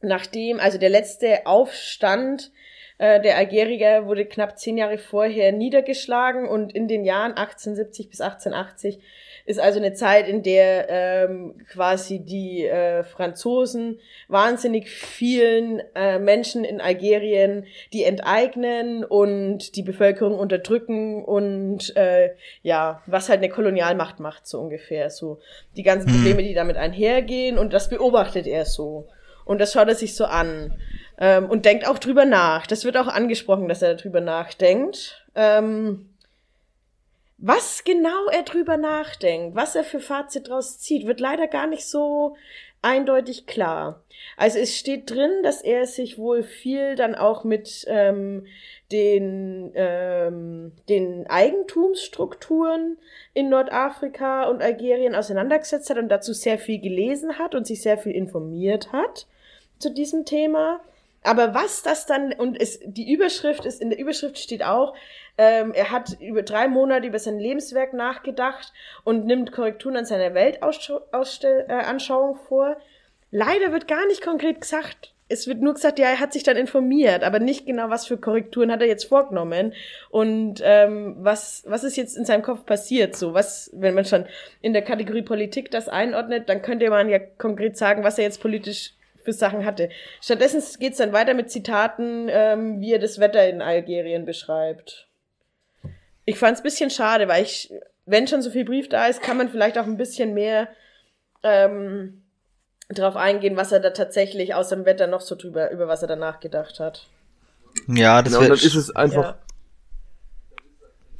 [0.00, 2.52] nachdem, also der letzte Aufstand
[2.98, 8.20] äh, der Algerier wurde knapp zehn Jahre vorher niedergeschlagen und in den Jahren 1870 bis
[8.20, 9.00] 1880
[9.48, 16.64] ist also eine Zeit, in der ähm, quasi die äh, Franzosen wahnsinnig vielen äh, Menschen
[16.64, 24.20] in Algerien die enteignen und die Bevölkerung unterdrücken und äh, ja, was halt eine Kolonialmacht
[24.20, 25.08] macht, so ungefähr.
[25.08, 25.38] So
[25.76, 26.16] die ganzen mhm.
[26.16, 29.08] Probleme, die damit einhergehen und das beobachtet er so.
[29.46, 30.78] Und das schaut er sich so an.
[31.18, 32.66] Ähm, und denkt auch drüber nach.
[32.66, 35.24] Das wird auch angesprochen, dass er darüber nachdenkt.
[35.34, 36.07] Ähm,
[37.38, 41.86] was genau er drüber nachdenkt, was er für Fazit draus zieht, wird leider gar nicht
[41.86, 42.36] so
[42.82, 44.02] eindeutig klar.
[44.36, 48.46] Also es steht drin, dass er sich wohl viel dann auch mit ähm,
[48.90, 52.98] den, ähm, den Eigentumsstrukturen
[53.34, 57.98] in Nordafrika und Algerien auseinandergesetzt hat und dazu sehr viel gelesen hat und sich sehr
[57.98, 59.26] viel informiert hat
[59.78, 60.80] zu diesem Thema.
[61.22, 64.94] Aber was das dann, und es, die Überschrift ist, in der Überschrift steht auch,
[65.36, 68.72] ähm, er hat über drei Monate über sein Lebenswerk nachgedacht
[69.04, 72.76] und nimmt Korrekturen an seiner Weltanschauung äh, vor.
[73.30, 75.12] Leider wird gar nicht konkret gesagt.
[75.30, 78.16] Es wird nur gesagt, ja, er hat sich dann informiert, aber nicht genau, was für
[78.16, 79.74] Korrekturen hat er jetzt vorgenommen
[80.08, 83.14] und ähm, was was ist jetzt in seinem Kopf passiert.
[83.14, 84.24] So was, wenn man schon
[84.62, 88.40] in der Kategorie Politik das einordnet, dann könnte man ja konkret sagen, was er jetzt
[88.40, 88.94] politisch
[89.28, 89.90] für Sachen hatte.
[90.22, 95.06] Stattdessen geht's dann weiter mit Zitaten, ähm, wie er das Wetter in Algerien beschreibt.
[96.24, 97.70] Ich fand es ein bisschen schade, weil ich,
[98.06, 100.68] wenn schon so viel Brief da ist, kann man vielleicht auch ein bisschen mehr
[101.42, 102.22] ähm,
[102.88, 106.08] drauf eingehen, was er da tatsächlich aus dem Wetter noch so drüber, über was er
[106.08, 107.06] danach gedacht hat.
[107.86, 109.24] Ja, das genau, dann ist es einfach.
[109.24, 109.38] Ja.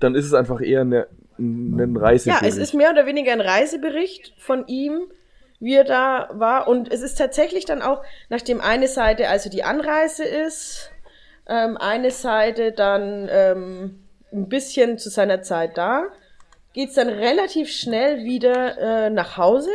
[0.01, 2.43] Dann ist es einfach eher eine, ein Reisebericht.
[2.43, 5.09] Ja, es ist mehr oder weniger ein Reisebericht von ihm,
[5.61, 6.69] wie er da war.
[6.69, 10.91] Und es ist tatsächlich dann auch, nachdem eine Seite also die Anreise ist,
[11.49, 16.05] ähm, eine Seite dann ähm, ein bisschen zu seiner Zeit da,
[16.75, 19.71] geht's dann relativ schnell wieder äh, nach Hause.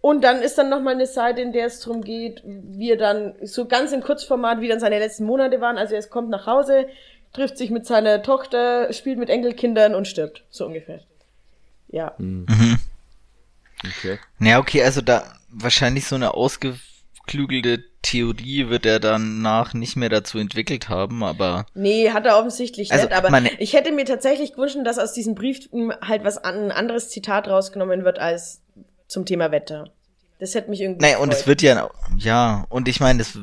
[0.00, 3.34] Und dann ist dann nochmal eine Seite, in der es darum geht, wie er dann
[3.42, 5.78] so ganz im Kurzformat, wie dann seine letzten Monate waren.
[5.78, 6.86] Also er kommt nach Hause,
[7.32, 10.44] trifft sich mit seiner Tochter, spielt mit Enkelkindern und stirbt.
[10.48, 11.00] So ungefähr.
[11.88, 12.14] Ja.
[12.18, 12.46] Mhm.
[13.84, 14.18] Okay.
[14.40, 20.38] Ja, okay, also da wahrscheinlich so eine ausgeklügelte Theorie wird er danach nicht mehr dazu
[20.38, 21.66] entwickelt haben, aber.
[21.74, 25.12] Nee, hat er offensichtlich also, nicht, aber meine, ich hätte mir tatsächlich gewünscht, dass aus
[25.12, 25.68] diesem Brief
[26.00, 28.62] halt was an, ein anderes Zitat rausgenommen wird als
[29.08, 29.92] zum Thema Wetter.
[30.38, 31.00] Das hätte mich irgendwie.
[31.00, 33.38] Naja, und es wird ja, ja, und ich meine, es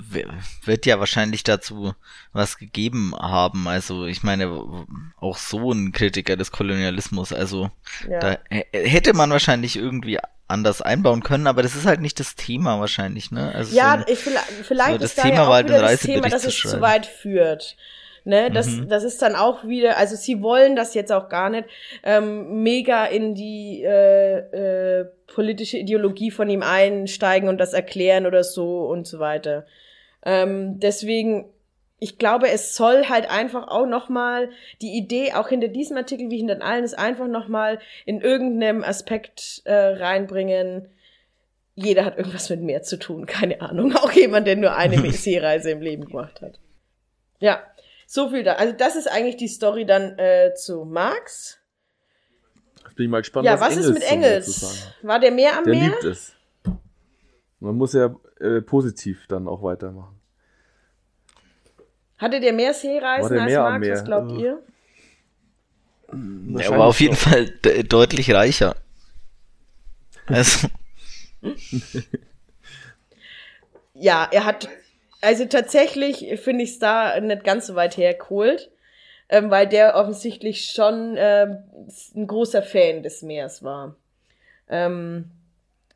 [0.64, 1.96] wird ja wahrscheinlich dazu
[2.34, 3.68] was gegeben haben.
[3.68, 4.86] Also, ich meine,
[5.18, 7.34] auch so ein Kritiker des Kolonialismus.
[7.34, 7.72] Also,
[8.08, 8.20] ja.
[8.20, 8.38] da
[8.72, 13.32] hätte man wahrscheinlich irgendwie anders einbauen können, aber das ist halt nicht das Thema wahrscheinlich,
[13.32, 13.54] ne?
[13.56, 16.30] Also ja, so, ich, vielleicht so das ist Thema da ja auch wieder das Thema,
[16.30, 17.76] dass es zu weit führt.
[18.26, 18.88] Ne, das, mhm.
[18.88, 21.66] das ist dann auch wieder, also sie wollen das jetzt auch gar nicht
[22.04, 28.46] ähm, mega in die äh, äh, politische Ideologie von ihm einsteigen und das erklären oder
[28.46, 29.66] so und so weiter.
[30.26, 31.54] Ähm, deswegen
[32.04, 34.50] ich glaube, es soll halt einfach auch nochmal,
[34.82, 39.62] die Idee auch hinter diesem Artikel wie hinter allen ist einfach nochmal in irgendeinem Aspekt
[39.64, 40.90] äh, reinbringen.
[41.76, 43.96] Jeder hat irgendwas mit mehr zu tun, keine Ahnung.
[43.96, 46.60] Auch jemand, der nur eine Seereise im Leben gemacht hat.
[47.40, 47.64] Ja,
[48.14, 48.54] so viel da.
[48.54, 51.60] Also das ist eigentlich die Story dann äh, zu Marx.
[52.84, 53.46] Jetzt bin ich mal gespannt.
[53.46, 54.88] Ja, was, was ist mit Engels?
[55.02, 55.90] War der mehr am der Meer?
[55.90, 56.34] Liebt es.
[57.60, 60.22] Man muss ja äh, positiv dann auch weitermachen.
[62.20, 63.90] Hattet ihr mehr Seereisen als mehr Max?
[63.90, 64.62] Was glaubt ihr?
[66.10, 68.76] Er war auf jeden Fall de deutlich reicher.
[70.28, 70.68] Also.
[73.96, 74.70] ja, er hat,
[75.24, 78.70] also tatsächlich finde ich es da nicht ganz so weit hergeholt,
[79.30, 81.64] ähm, weil der offensichtlich schon ähm,
[82.16, 83.96] ein großer Fan des Meeres war.
[84.70, 85.32] Ähm,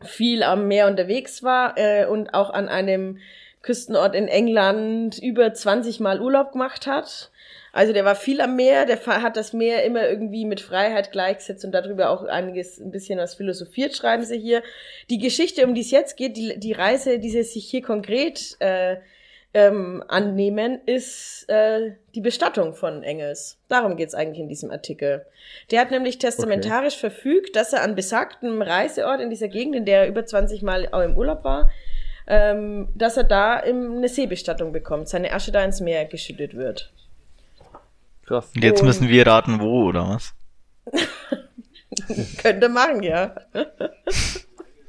[0.01, 3.17] viel am Meer unterwegs war äh, und auch an einem
[3.63, 7.31] Küstenort in England über 20 Mal Urlaub gemacht hat.
[7.73, 11.65] Also der war viel am Meer, der hat das Meer immer irgendwie mit Freiheit gleichgesetzt
[11.65, 14.63] und darüber auch einiges, ein bisschen was philosophiert, schreiben sie hier.
[15.09, 18.55] Die Geschichte, um die es jetzt geht, die, die Reise, die sie sich hier konkret
[18.59, 18.97] äh,
[19.57, 23.57] ähm, annehmen, ist äh, die Bestattung von Engels.
[23.69, 25.25] Darum geht's eigentlich in diesem Artikel.
[25.71, 27.09] Der hat nämlich testamentarisch okay.
[27.09, 30.89] verfügt, dass er an besagtem Reiseort in dieser Gegend, in der er über 20 Mal
[30.91, 31.71] auch im Urlaub war,
[32.27, 36.93] ähm, dass er da eine Seebestattung bekommt, seine Asche da ins Meer geschüttet wird.
[38.27, 38.51] Krass.
[38.53, 40.35] Und jetzt müssen wir raten, wo, oder was?
[42.37, 43.33] Könnte machen, ja.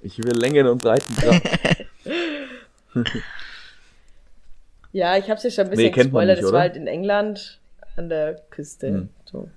[0.02, 1.16] ich will Längen und Breiten
[4.92, 6.42] Ja, ich habe es ja schon ein bisschen nee, gespoilert.
[6.42, 7.60] Das war halt in England
[7.96, 8.88] an der Küste.
[8.88, 9.08] Hm.
[9.24, 9.48] So.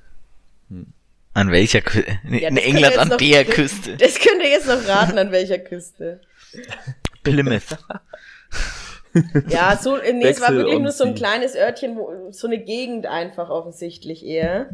[0.69, 0.87] Hm.
[1.33, 2.19] An welcher Küste?
[2.29, 3.95] Ja, in England an noch, der Küste.
[3.97, 6.19] Das könnt ihr jetzt noch raten, an welcher Küste.
[7.23, 7.77] Plymouth.
[9.47, 13.05] ja, so, nee, es war wirklich nur so ein kleines Örtchen, wo, so eine Gegend
[13.05, 14.69] einfach offensichtlich eher.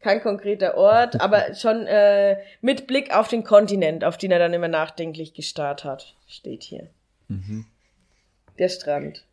[0.00, 4.54] Kein konkreter Ort, aber schon äh, mit Blick auf den Kontinent, auf den er dann
[4.54, 6.86] immer nachdenklich gestarrt hat, steht hier.
[7.26, 7.66] Mhm.
[8.58, 9.24] Der Strand,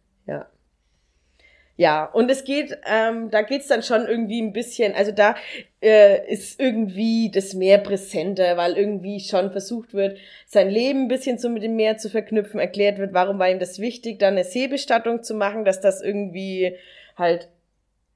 [1.76, 2.06] ja.
[2.06, 5.36] Und es geht, ähm, da geht's dann schon irgendwie ein bisschen, also da
[5.82, 11.38] äh, ist irgendwie das Meer präsenter, weil irgendwie schon versucht wird, sein Leben ein bisschen
[11.38, 14.44] so mit dem Meer zu verknüpfen, erklärt wird, warum war ihm das wichtig, dann eine
[14.44, 16.78] Seebestattung zu machen, dass das irgendwie
[17.18, 17.50] halt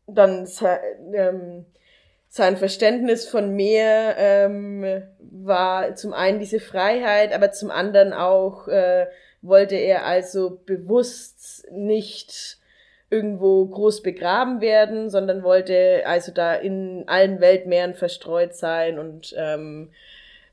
[0.05, 0.47] dann
[1.13, 1.65] ähm,
[2.29, 9.07] sein Verständnis von Meer ähm, war zum einen diese Freiheit, aber zum anderen auch äh,
[9.41, 12.57] wollte er also bewusst nicht
[13.09, 19.89] irgendwo groß begraben werden, sondern wollte also da in allen Weltmeeren verstreut sein und ähm,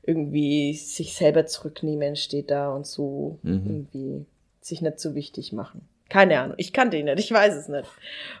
[0.03, 3.63] irgendwie sich selber zurücknehmen, steht da und so mhm.
[3.65, 4.25] irgendwie
[4.61, 5.87] sich nicht so wichtig machen.
[6.07, 7.89] Keine Ahnung, ich kannte ihn nicht, ich weiß es nicht,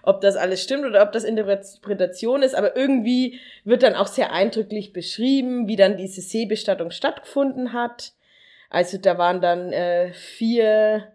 [0.03, 4.31] ob das alles stimmt oder ob das Interpretation ist, aber irgendwie wird dann auch sehr
[4.31, 8.13] eindrücklich beschrieben, wie dann diese Seebestattung stattgefunden hat.
[8.69, 11.07] Also da waren dann äh, vier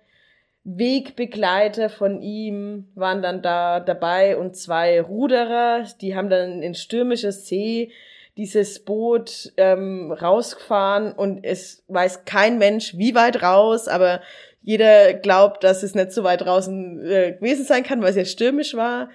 [0.64, 7.32] Wegbegleiter von ihm waren dann da dabei und zwei Ruderer, die haben dann in stürmischer
[7.32, 7.92] See
[8.36, 14.20] dieses Boot ähm, rausgefahren und es weiß kein Mensch, wie weit raus, aber
[14.62, 18.24] jeder glaubt, dass es nicht so weit draußen äh, gewesen sein kann, weil es ja
[18.24, 19.08] stürmisch war.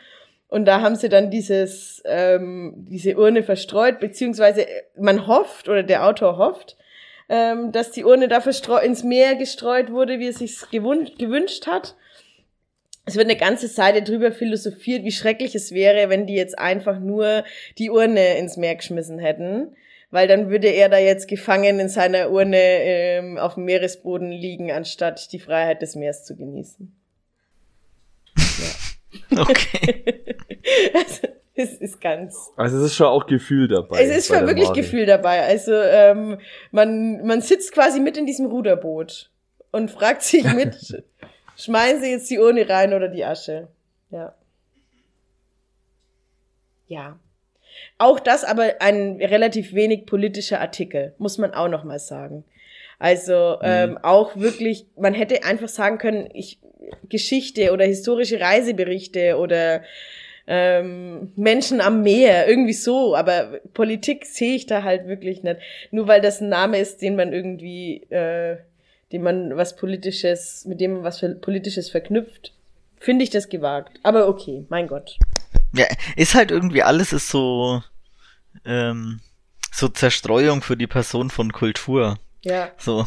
[0.47, 4.65] Und da haben sie dann dieses, ähm, diese Urne verstreut, beziehungsweise
[4.97, 6.77] man hofft oder der Autor hofft,
[7.29, 11.95] ähm, dass die Urne dafür ins Meer gestreut wurde, wie er sich gewünscht hat.
[13.05, 16.99] Es wird eine ganze Seite drüber philosophiert, wie schrecklich es wäre, wenn die jetzt einfach
[16.99, 17.43] nur
[17.77, 19.75] die Urne ins Meer geschmissen hätten.
[20.11, 24.71] Weil dann würde er da jetzt gefangen in seiner Urne ähm, auf dem Meeresboden liegen,
[24.71, 26.95] anstatt die Freiheit des Meeres zu genießen.
[28.37, 28.75] Ja.
[29.37, 30.03] Okay.
[30.93, 31.27] also,
[31.63, 32.51] es ist ganz.
[32.57, 34.03] Also es ist schon auch Gefühl dabei.
[34.03, 34.81] Es ist schon wirklich Mari.
[34.81, 35.43] Gefühl dabei.
[35.43, 36.39] Also ähm,
[36.71, 39.31] man, man sitzt quasi mit in diesem Ruderboot
[39.71, 40.75] und fragt sich mit,
[41.57, 43.69] schmeißen sie jetzt die Urne rein oder die Asche?
[44.09, 44.35] Ja.
[46.87, 47.19] Ja.
[47.97, 52.45] Auch das aber ein relativ wenig politischer Artikel, muss man auch noch mal sagen.
[52.99, 53.97] Also ähm, mhm.
[53.99, 56.59] auch wirklich, man hätte einfach sagen können, ich
[57.09, 59.81] Geschichte oder historische Reiseberichte oder
[60.47, 65.59] ähm, Menschen am Meer, irgendwie so, aber Politik sehe ich da halt wirklich nicht.
[65.91, 68.57] Nur weil das ein Name ist, den man irgendwie, äh,
[69.11, 72.53] dem man was Politisches, mit dem man was Politisches verknüpft,
[72.97, 73.99] finde ich das gewagt.
[74.03, 75.17] Aber okay, mein Gott.
[75.73, 75.85] Ja,
[76.15, 77.81] ist halt irgendwie alles ist so,
[78.65, 79.19] ähm,
[79.71, 82.17] so Zerstreuung für die Person von Kultur.
[82.43, 82.71] Ja.
[82.77, 83.05] So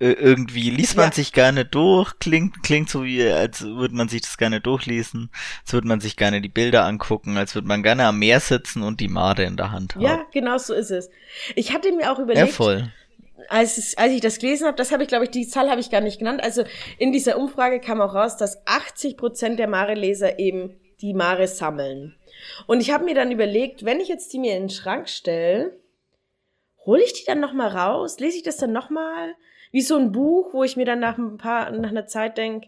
[0.00, 1.12] irgendwie liest man ja.
[1.12, 5.30] sich gerne durch, klingt, klingt so wie, als würde man sich das gerne durchlesen,
[5.64, 8.82] als würde man sich gerne die Bilder angucken, als würde man gerne am Meer sitzen
[8.82, 10.02] und die Made in der Hand haben.
[10.02, 11.10] Ja, genau so ist es.
[11.56, 12.92] Ich hatte mir auch überlegt, ja, voll.
[13.48, 15.80] Als, es, als ich das gelesen habe, das habe ich, glaube ich, die Zahl habe
[15.80, 16.42] ich gar nicht genannt.
[16.42, 16.64] Also
[16.98, 22.16] in dieser Umfrage kam auch raus, dass 80 Prozent der Mare-Leser eben die Mare sammeln.
[22.66, 25.76] Und ich habe mir dann überlegt, wenn ich jetzt die mir in den Schrank stelle,
[26.84, 28.18] hole ich die dann nochmal raus?
[28.20, 29.34] Lese ich das dann nochmal?
[29.70, 32.64] Wie so ein Buch, wo ich mir dann nach ein paar, nach einer Zeit denk.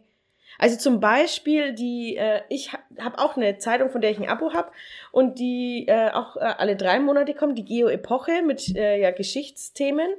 [0.58, 4.52] Also zum Beispiel die, äh, ich habe auch eine Zeitung, von der ich ein Abo
[4.52, 4.70] habe
[5.10, 10.10] und die äh, auch äh, alle drei Monate kommt, die Geo-Epoche mit äh, ja, Geschichtsthemen.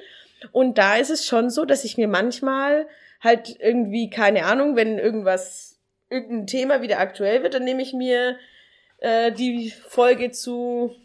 [0.51, 2.87] Und da ist es schon so, dass ich mir manchmal
[3.19, 5.77] halt irgendwie, keine Ahnung, wenn irgendwas,
[6.09, 8.37] irgendein Thema wieder aktuell wird, dann nehme ich mir
[8.97, 10.95] äh, die Folge zu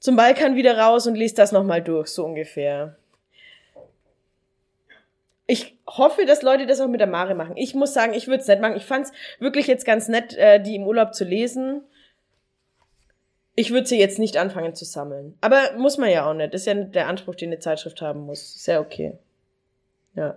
[0.00, 2.96] zum Balkan wieder raus und lese das nochmal durch, so ungefähr.
[5.50, 7.56] Ich hoffe, dass Leute das auch mit der Mare machen.
[7.56, 8.76] Ich muss sagen, ich würde es nicht machen.
[8.76, 11.80] Ich fand es wirklich jetzt ganz nett, äh, die im Urlaub zu lesen.
[13.54, 15.38] Ich würde sie jetzt nicht anfangen zu sammeln.
[15.40, 16.52] Aber muss man ja auch nicht.
[16.52, 18.62] Das ist ja nicht der Anspruch, den eine Zeitschrift haben muss.
[18.62, 19.14] Sehr okay.
[20.14, 20.36] Ja.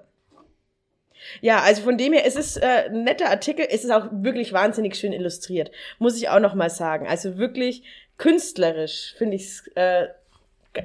[1.41, 4.53] Ja, also von dem her, es ist äh, ein netter Artikel, es ist auch wirklich
[4.53, 7.05] wahnsinnig schön illustriert, muss ich auch noch mal sagen.
[7.05, 7.84] Also wirklich
[8.18, 10.07] künstlerisch finde ich es äh,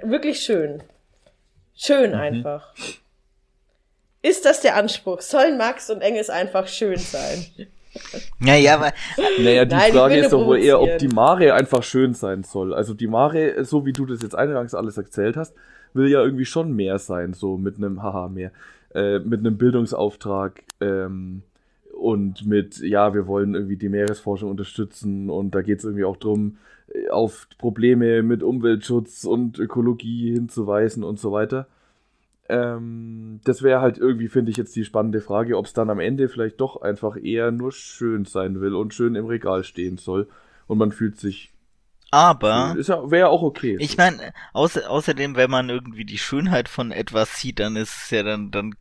[0.03, 0.83] wirklich schön.
[1.77, 2.19] Schön mhm.
[2.19, 2.75] einfach.
[4.27, 5.21] Ist das der Anspruch?
[5.21, 7.47] Sollen Max und Engels einfach schön sein?
[8.41, 8.93] Naja, aber.
[9.39, 12.75] Naja, die Nein, Frage ist doch wohl eher, ob die Mare einfach schön sein soll.
[12.75, 15.55] Also die Mare, so wie du das jetzt eingangs alles erzählt hast,
[15.95, 18.51] will ja irgendwie schon mehr sein, so mit einem Haha mehr,
[18.95, 21.43] äh, mit einem Bildungsauftrag ähm,
[21.97, 26.17] und mit, ja, wir wollen irgendwie die Meeresforschung unterstützen und da geht es irgendwie auch
[26.17, 26.59] drum,
[26.93, 31.69] äh, auf Probleme mit Umweltschutz und Ökologie hinzuweisen und so weiter.
[32.49, 36.01] Ähm, das wäre halt irgendwie, finde ich, jetzt die spannende Frage, ob es dann am
[36.01, 40.29] Ende vielleicht doch einfach eher nur schön sein will und schön im Regal stehen soll.
[40.67, 41.53] Und man fühlt sich.
[42.11, 42.75] Aber.
[42.79, 43.77] Ist ja, wäre auch okay.
[43.81, 48.11] Ich meine, außer, außerdem, wenn man irgendwie die Schönheit von etwas sieht, dann ist es
[48.11, 48.75] ja dann, dann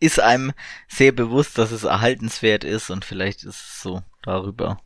[0.00, 0.52] ist einem
[0.88, 4.78] sehr bewusst, dass es erhaltenswert ist und vielleicht ist es so darüber.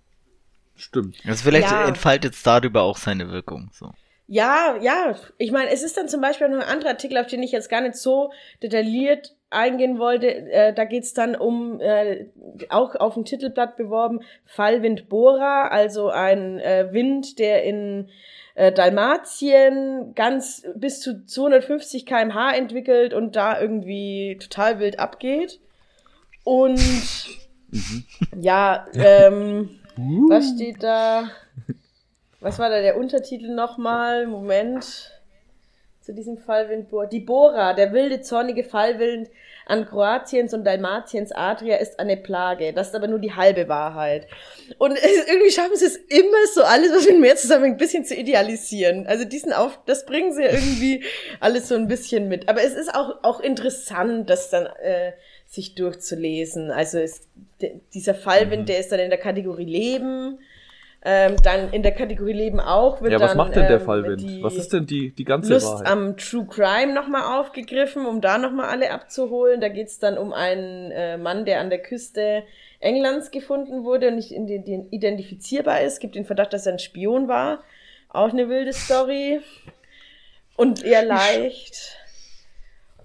[0.76, 1.16] Stimmt.
[1.24, 1.86] Also vielleicht ja.
[1.86, 3.92] entfaltet es darüber auch seine Wirkung, so.
[4.28, 5.14] Ja, ja.
[5.38, 7.68] Ich meine, es ist dann zum Beispiel noch ein anderer Artikel, auf den ich jetzt
[7.68, 10.28] gar nicht so detailliert eingehen wollte.
[10.28, 12.26] Äh, da geht's dann um, äh,
[12.68, 18.08] auch auf dem Titelblatt beworben, Fallwind Bora, also ein äh, Wind, der in
[18.56, 25.60] äh, Dalmatien ganz bis zu 250 kmh entwickelt und da irgendwie total wild abgeht.
[26.42, 26.80] Und
[27.70, 28.04] mhm.
[28.40, 31.30] ja, ähm, was steht da?
[32.46, 34.28] Was war da der Untertitel nochmal?
[34.28, 35.10] Moment.
[36.00, 36.86] Zu diesem Fallwind.
[37.10, 39.28] Die Bora, der wilde, zornige Fallwind
[39.66, 42.72] an Kroatiens und Dalmatiens Adria ist eine Plage.
[42.72, 44.28] Das ist aber nur die halbe Wahrheit.
[44.78, 44.92] Und
[45.26, 49.08] irgendwie schaffen sie es immer so, alles, was mit mehr zusammenhängt, ein bisschen zu idealisieren.
[49.08, 51.02] Also diesen Auf, das bringen sie irgendwie
[51.40, 52.48] alles so ein bisschen mit.
[52.48, 55.14] Aber es ist auch, auch interessant, das dann, äh,
[55.48, 56.70] sich durchzulesen.
[56.70, 57.26] Also ist,
[57.92, 58.66] dieser Fallwind, mhm.
[58.66, 60.38] der ist dann in der Kategorie Leben
[61.08, 63.86] ähm, dann in der Kategorie Leben auch wird ja, was dann, macht denn der ähm,
[63.86, 64.42] Fallwind?
[64.42, 65.86] Was ist denn die, die ganze Lust Wahrheit?
[65.86, 69.60] am True Crime nochmal aufgegriffen, um da nochmal alle abzuholen.
[69.60, 72.42] Da geht's dann um einen äh, Mann, der an der Küste
[72.80, 76.00] Englands gefunden wurde und nicht identifizierbar ist.
[76.00, 77.62] Gibt den Verdacht, dass er ein Spion war.
[78.08, 79.42] Auch eine wilde Story.
[80.56, 81.98] Und eher leicht.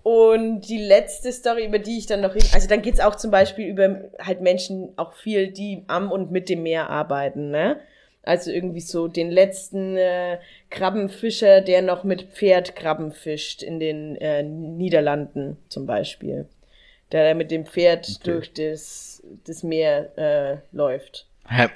[0.02, 3.68] Und die letzte Story, über die ich dann noch, also dann geht's auch zum Beispiel
[3.68, 7.80] über halt Menschen auch viel, die am und mit dem Meer arbeiten, ne?
[8.24, 10.38] Also irgendwie so den letzten äh,
[10.70, 16.48] Krabbenfischer, der noch mit Pferd Krabben fischt in den äh, Niederlanden zum Beispiel.
[17.12, 18.20] Der mit dem Pferd okay.
[18.24, 21.28] durch das, das Meer äh, läuft.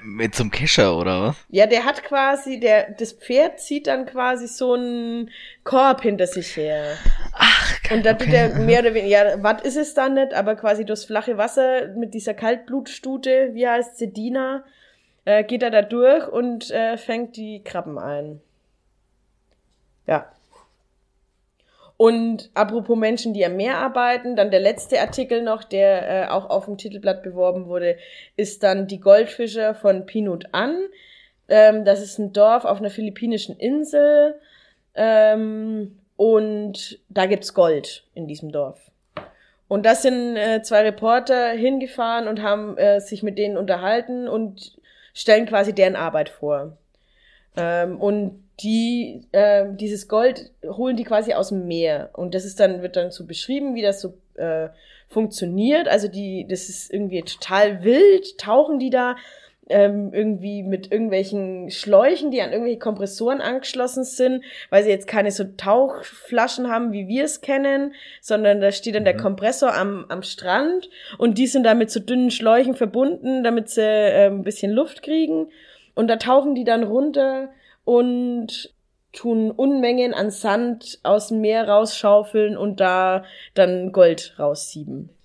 [0.02, 1.36] Mit so einem Kescher oder was?
[1.50, 5.30] Ja, der hat quasi, der, das Pferd zieht dann quasi so einen
[5.64, 6.96] Korb hinter sich her.
[7.32, 8.24] Ach, geil, Und da okay.
[8.24, 11.36] tut er mehr oder weniger, ja, was ist es dann nicht, aber quasi durchs flache
[11.36, 14.64] Wasser mit dieser Kaltblutstute, wie heißt sie, Dina,
[15.26, 18.40] äh, geht er da durch und äh, fängt die Krabben ein.
[20.06, 20.32] Ja.
[21.98, 26.48] Und apropos Menschen, die am Meer arbeiten, dann der letzte Artikel noch, der äh, auch
[26.48, 27.96] auf dem Titelblatt beworben wurde,
[28.36, 30.76] ist dann die Goldfischer von Pinut an.
[31.48, 34.38] Ähm, das ist ein Dorf auf einer philippinischen Insel.
[34.94, 38.78] Ähm, und da gibt's Gold in diesem Dorf.
[39.68, 44.76] Und das sind äh, zwei Reporter hingefahren und haben äh, sich mit denen unterhalten und
[45.16, 46.76] stellen quasi deren Arbeit vor.
[47.56, 52.10] Ähm, und die, äh, dieses Gold holen die quasi aus dem Meer.
[52.12, 54.68] Und das ist dann, wird dann so beschrieben, wie das so äh,
[55.08, 55.88] funktioniert.
[55.88, 59.16] Also die, das ist irgendwie total wild, tauchen die da
[59.68, 65.30] ähm, irgendwie mit irgendwelchen Schläuchen, die an irgendwelche Kompressoren angeschlossen sind, weil sie jetzt keine
[65.30, 69.06] so Tauchflaschen haben, wie wir es kennen, sondern da steht dann mhm.
[69.06, 70.88] der Kompressor am, am Strand
[71.18, 75.02] und die sind da mit so dünnen Schläuchen verbunden, damit sie äh, ein bisschen Luft
[75.02, 75.48] kriegen.
[75.94, 77.48] Und da tauchen die dann runter
[77.84, 78.72] und
[79.12, 85.15] tun Unmengen an Sand aus dem Meer rausschaufeln und da dann Gold raussieben.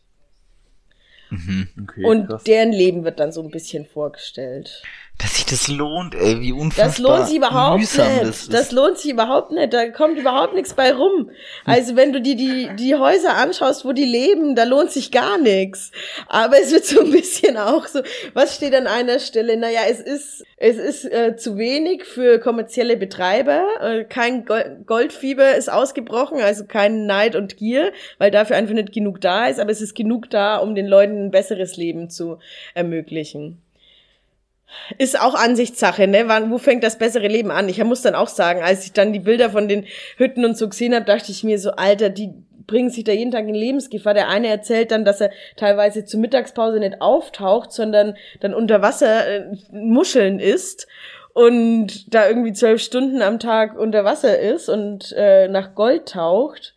[1.31, 1.67] Mhm.
[1.83, 2.43] Okay, und krass.
[2.43, 4.83] deren Leben wird dann so ein bisschen vorgestellt.
[5.21, 7.97] Dass sich das lohnt, ey, wie unfassbar Das lohnt sich überhaupt nicht.
[7.97, 9.71] Das, das, lohnt sich überhaupt nicht.
[9.71, 11.29] Da kommt überhaupt nichts bei rum.
[11.63, 15.37] Also wenn du dir die, die Häuser anschaust, wo die leben, da lohnt sich gar
[15.37, 15.91] nichts.
[16.27, 18.01] Aber es wird so ein bisschen auch so,
[18.33, 19.57] was steht an einer Stelle?
[19.57, 23.63] Naja, es ist, es ist äh, zu wenig für kommerzielle Betreiber.
[23.79, 24.45] Äh, kein
[24.85, 29.59] Goldfieber ist ausgebrochen, also kein Neid und Gier, weil dafür einfach nicht genug da ist.
[29.59, 32.39] Aber es ist genug da, um den Leuten ein besseres Leben zu
[32.73, 33.61] ermöglichen.
[34.97, 36.23] Ist auch Ansichtssache, ne?
[36.27, 37.69] Wann, wo fängt das bessere Leben an?
[37.69, 39.85] Ich muss dann auch sagen, als ich dann die Bilder von den
[40.17, 42.33] Hütten und so gesehen habe, dachte ich mir so, Alter, die
[42.67, 44.13] bringen sich da jeden Tag in Lebensgefahr.
[44.13, 49.27] Der eine erzählt dann, dass er teilweise zur Mittagspause nicht auftaucht, sondern dann unter Wasser
[49.27, 50.87] äh, Muscheln isst
[51.33, 56.73] und da irgendwie zwölf Stunden am Tag unter Wasser ist und äh, nach Gold taucht.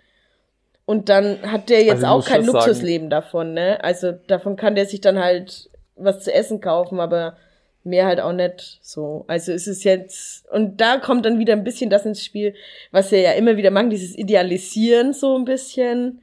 [0.86, 3.82] Und dann hat der jetzt also auch kein Luxusleben sagen, davon, ne?
[3.82, 7.36] Also davon kann der sich dann halt was zu essen kaufen, aber
[7.84, 9.24] mehr halt auch nicht so.
[9.28, 12.54] Also es ist jetzt, und da kommt dann wieder ein bisschen das ins Spiel,
[12.90, 16.22] was wir ja immer wieder machen, dieses Idealisieren so ein bisschen.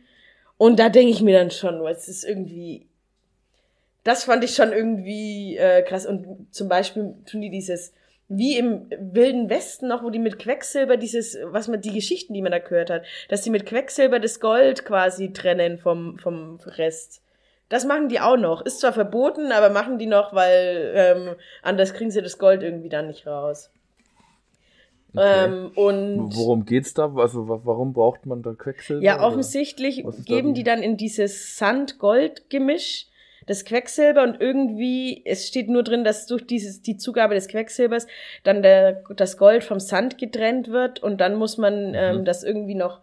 [0.57, 2.85] Und da denke ich mir dann schon, es ist irgendwie,
[4.03, 6.05] das fand ich schon irgendwie äh, krass.
[6.05, 7.93] Und zum Beispiel tun die dieses,
[8.27, 12.41] wie im Wilden Westen noch, wo die mit Quecksilber dieses, was man, die Geschichten, die
[12.41, 17.21] man da gehört hat, dass die mit Quecksilber das Gold quasi trennen vom, vom Rest.
[17.71, 18.65] Das machen die auch noch.
[18.65, 22.89] Ist zwar verboten, aber machen die noch, weil ähm, anders kriegen sie das Gold irgendwie
[22.89, 23.71] dann nicht raus.
[25.13, 25.45] Okay.
[25.45, 27.13] Ähm, und Worum geht's da?
[27.15, 29.01] Also warum braucht man da Quecksilber?
[29.01, 33.07] Ja, offensichtlich geben die dann in dieses Sand-Gold-Gemisch
[33.47, 38.05] das Quecksilber und irgendwie, es steht nur drin, dass durch dieses, die Zugabe des Quecksilbers
[38.43, 41.95] dann der, das Gold vom Sand getrennt wird und dann muss man mhm.
[41.95, 42.99] ähm, das irgendwie noch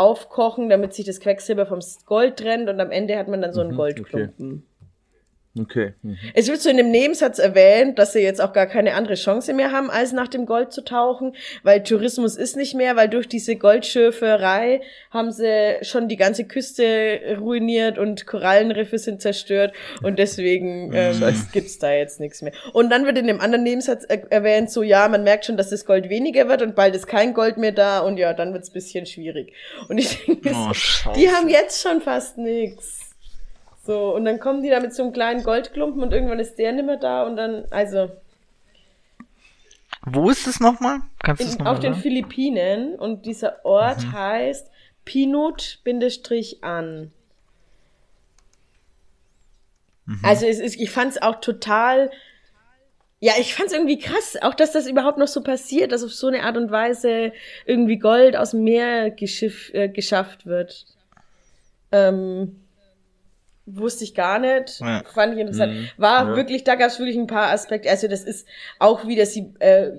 [0.00, 3.60] aufkochen, damit sich das Quecksilber vom Gold trennt und am Ende hat man dann so
[3.60, 4.50] einen mhm, Goldklumpen.
[4.50, 4.69] Okay.
[5.58, 5.94] Okay.
[6.02, 6.16] Mhm.
[6.34, 9.52] Es wird so in dem Nebensatz erwähnt, dass sie jetzt auch gar keine andere Chance
[9.52, 11.34] mehr haben, als nach dem Gold zu tauchen,
[11.64, 14.80] weil Tourismus ist nicht mehr, weil durch diese Goldschürferei
[15.10, 21.20] haben sie schon die ganze Küste ruiniert und Korallenriffe sind zerstört und deswegen ähm,
[21.52, 22.52] gibt's da jetzt nichts mehr.
[22.72, 25.70] Und dann wird in dem anderen Nebensatz er erwähnt, so ja, man merkt schon, dass
[25.70, 28.70] das Gold weniger wird und bald ist kein Gold mehr da und ja, dann wird's
[28.70, 29.52] bisschen schwierig.
[29.88, 30.70] Und ich denke, oh,
[31.16, 33.09] die haben jetzt schon fast nichts.
[33.82, 36.72] So, und dann kommen die da mit so einem kleinen Goldklumpen und irgendwann ist der
[36.72, 38.10] nimmer da und dann, also.
[40.04, 41.00] Wo ist es nochmal?
[41.22, 44.12] Kannst du es nochmal Auf den Philippinen und dieser Ort mhm.
[44.12, 44.70] heißt
[45.04, 47.12] Pinut-an.
[50.06, 50.20] Mhm.
[50.22, 52.10] Also es ist, ich fand es auch total,
[53.18, 56.12] ja, ich fand es irgendwie krass, auch dass das überhaupt noch so passiert, dass auf
[56.12, 57.32] so eine Art und Weise
[57.64, 60.86] irgendwie Gold aus dem Meer geschiff, äh, geschafft wird.
[61.92, 62.60] Ähm,
[63.76, 65.02] wusste ich gar nicht, ja.
[65.12, 65.74] fand ich interessant.
[65.74, 65.88] Mhm.
[65.96, 66.36] War ja.
[66.36, 67.90] wirklich, da gab es wirklich ein paar Aspekte.
[67.90, 68.46] Also das ist
[68.78, 69.92] auch wie, dass sie äh,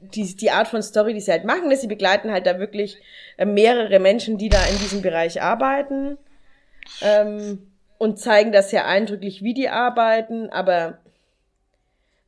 [0.00, 2.98] die, die Art von Story, die sie halt machen, dass sie begleiten halt da wirklich
[3.36, 6.18] äh, mehrere Menschen, die da in diesem Bereich arbeiten
[7.00, 7.66] ähm,
[7.98, 10.50] und zeigen das sehr eindrücklich, wie die arbeiten.
[10.50, 10.98] Aber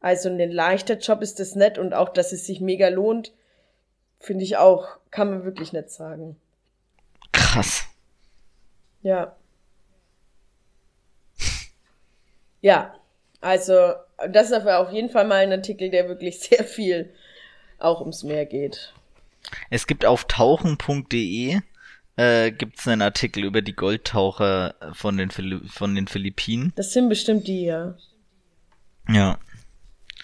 [0.00, 3.32] also ein leichter Job ist das nicht und auch, dass es sich mega lohnt,
[4.18, 6.36] finde ich auch, kann man wirklich nicht sagen.
[7.32, 7.84] Krass.
[9.02, 9.36] Ja.
[12.60, 12.94] Ja,
[13.40, 13.92] also
[14.30, 17.12] das ist auf jeden Fall mal ein Artikel, der wirklich sehr viel
[17.78, 18.92] auch ums Meer geht.
[19.70, 21.60] Es gibt auf tauchen.de
[22.16, 26.72] äh, gibt es einen Artikel über die Goldtaucher von den, von den Philippinen.
[26.74, 27.94] Das sind bestimmt die, ja.
[29.08, 29.38] Ja.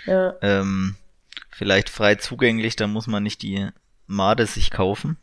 [0.07, 0.35] Ja.
[0.41, 0.97] Ähm,
[1.51, 3.68] vielleicht frei zugänglich, da muss man nicht die
[4.07, 5.18] Made sich kaufen.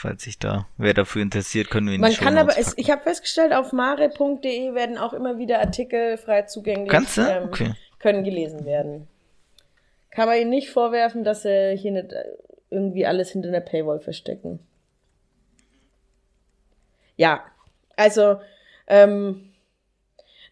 [0.00, 3.02] Falls sich da wer dafür interessiert, können wir ihn Man kann aber, es, ich habe
[3.02, 6.88] festgestellt, auf mare.de werden auch immer wieder Artikel frei zugänglich.
[6.88, 7.20] Kannst du?
[7.20, 7.74] Ähm, okay.
[7.98, 9.08] Können gelesen werden.
[10.10, 12.24] Kann man ihnen nicht vorwerfen, dass sie hier nicht äh,
[12.70, 14.58] irgendwie alles hinter der Paywall verstecken.
[17.18, 17.44] Ja,
[17.94, 18.40] also
[18.86, 19.52] ähm,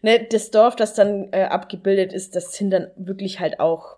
[0.03, 3.97] ne, das Dorf, das dann äh, abgebildet ist, das sind dann wirklich halt auch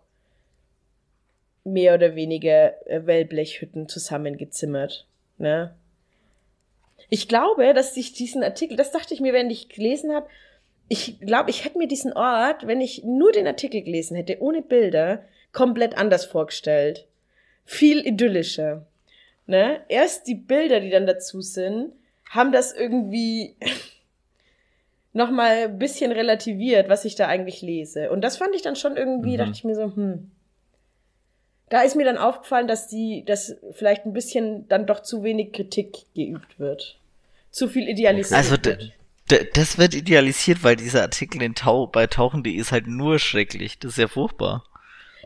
[1.66, 5.08] mehr oder weniger äh, Wellblechhütten zusammengezimmert.
[5.38, 5.76] Ne?
[7.10, 10.28] Ich glaube, dass ich diesen Artikel, das dachte ich mir, wenn ich gelesen habe,
[10.88, 14.62] ich glaube, ich hätte mir diesen Ort, wenn ich nur den Artikel gelesen hätte, ohne
[14.62, 17.08] Bilder, komplett anders vorgestellt.
[17.66, 18.86] Viel idyllischer.
[19.45, 19.82] Ne?
[19.88, 21.94] Erst die Bilder, die dann dazu sind,
[22.30, 23.56] haben das irgendwie
[25.14, 28.12] nochmal ein bisschen relativiert, was ich da eigentlich lese.
[28.12, 29.38] Und das fand ich dann schon irgendwie, mhm.
[29.38, 30.32] dachte ich mir so, hm,
[31.72, 35.53] da ist mir dann aufgefallen, dass die, dass vielleicht ein bisschen dann doch zu wenig
[35.53, 36.99] Kritik geübt wird.
[37.49, 38.91] Zu viel idealisiert also, wird.
[39.56, 43.80] Das wird idealisiert, weil dieser Artikel in Tau bei Tauchen.de ist halt nur schrecklich.
[43.80, 44.65] Das ist ja furchtbar.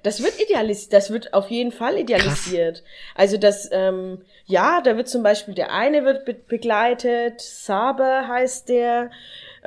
[0.03, 2.84] Das wird idealisiert, das wird auf jeden Fall idealisiert.
[2.84, 3.15] Krass.
[3.15, 8.69] Also das, ähm, ja, da wird zum Beispiel der eine wird be begleitet, Saber heißt
[8.69, 9.09] der,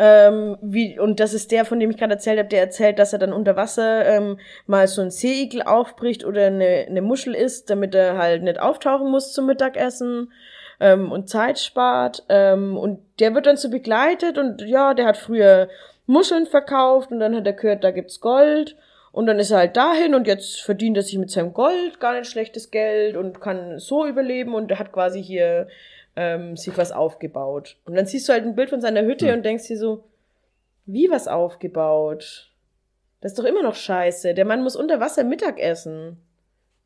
[0.01, 3.13] ähm, wie, und das ist der, von dem ich gerade erzählt habe, der erzählt, dass
[3.13, 7.69] er dann unter Wasser ähm, mal so ein Seeigel aufbricht oder eine, eine Muschel isst,
[7.69, 10.33] damit er halt nicht auftauchen muss zum Mittagessen
[10.79, 12.23] ähm, und Zeit spart.
[12.29, 15.69] Ähm, und der wird dann so begleitet und ja, der hat früher
[16.07, 18.77] Muscheln verkauft und dann hat er gehört, da gibt's Gold.
[19.11, 22.17] Und dann ist er halt dahin und jetzt verdient er sich mit seinem Gold gar
[22.17, 25.67] nicht schlechtes Geld und kann so überleben und hat quasi hier
[26.19, 27.77] ähm, sich was aufgebaut.
[27.85, 29.37] Und dann siehst du halt ein Bild von seiner Hütte hm.
[29.37, 30.03] und denkst dir so,
[30.85, 32.51] wie was aufgebaut?
[33.21, 34.35] Das ist doch immer noch scheiße.
[34.35, 36.19] Der Mann muss unter Wasser Mittag essen.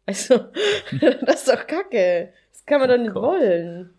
[0.05, 0.35] Also,
[1.01, 2.33] das ist doch kacke.
[2.51, 3.95] Das kann man doch nicht wollen.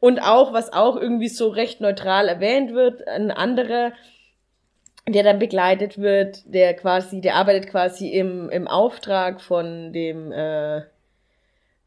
[0.00, 3.92] Und auch, was auch irgendwie so recht neutral erwähnt wird, ein anderer,
[5.06, 10.84] der dann begleitet wird, der quasi, der arbeitet quasi im, im Auftrag von dem, äh,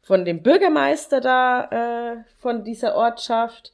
[0.04, 3.72] von dem Bürgermeister da äh, von dieser Ortschaft.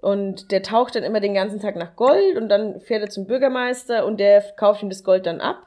[0.00, 3.26] Und der taucht dann immer den ganzen Tag nach Gold und dann fährt er zum
[3.26, 5.66] Bürgermeister und der kauft ihm das Gold dann ab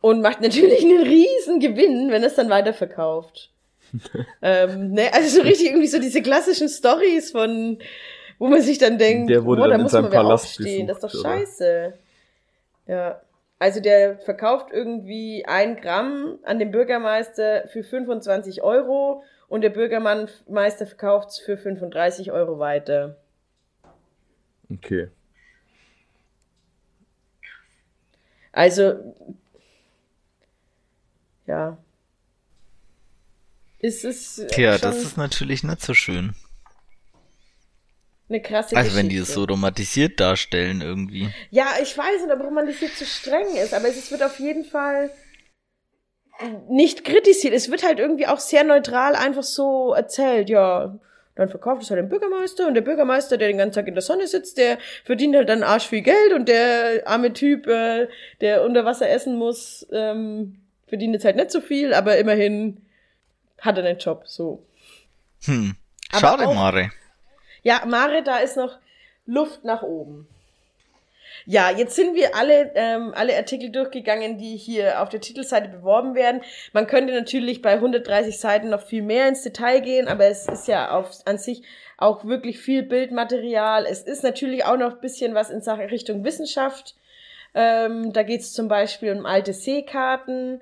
[0.00, 3.50] und macht natürlich einen riesen Gewinn, wenn er es dann weiterverkauft.
[4.42, 7.78] ähm, ne, also so richtig irgendwie so diese klassischen Stories von,
[8.38, 11.12] wo man sich dann denkt, der wurde oh, da muss man Palast aufstehen, besucht, das
[11.12, 11.94] ist doch scheiße.
[12.88, 13.20] Ja.
[13.62, 20.84] Also der verkauft irgendwie ein Gramm an den Bürgermeister für 25 Euro und der Bürgermeister
[20.84, 23.18] verkauft es für 35 Euro weiter.
[24.68, 25.10] Okay.
[28.50, 29.14] Also,
[31.46, 31.78] ja.
[33.78, 34.44] Ist es.
[34.48, 36.34] Tja, das ist natürlich nicht so schön
[38.32, 38.96] eine krasse Also Geschichte.
[38.98, 41.28] wenn die es so romantisiert darstellen irgendwie.
[41.50, 45.10] Ja, ich weiß nicht, ob romantisiert zu streng ist, aber es wird auf jeden Fall
[46.68, 47.54] nicht kritisiert.
[47.54, 50.98] Es wird halt irgendwie auch sehr neutral einfach so erzählt, ja.
[51.34, 54.02] Dann verkauft es halt den Bürgermeister und der Bürgermeister, der den ganzen Tag in der
[54.02, 58.08] Sonne sitzt, der verdient halt dann arsch viel Geld und der arme Typ, äh,
[58.40, 62.82] der unter Wasser essen muss, ähm, verdient jetzt halt nicht so viel, aber immerhin
[63.58, 64.66] hat er einen Job, so.
[65.44, 65.74] Hm.
[66.14, 66.90] Schade, Mare.
[67.62, 68.78] Ja, Mare, da ist noch
[69.26, 70.26] Luft nach oben.
[71.44, 76.14] Ja, jetzt sind wir alle, ähm, alle Artikel durchgegangen, die hier auf der Titelseite beworben
[76.14, 76.42] werden.
[76.72, 80.68] Man könnte natürlich bei 130 Seiten noch viel mehr ins Detail gehen, aber es ist
[80.68, 81.62] ja auf, an sich
[81.96, 83.86] auch wirklich viel Bildmaterial.
[83.86, 86.94] Es ist natürlich auch noch ein bisschen was in Sachen Richtung Wissenschaft.
[87.54, 90.60] Ähm, da geht es zum Beispiel um alte Seekarten,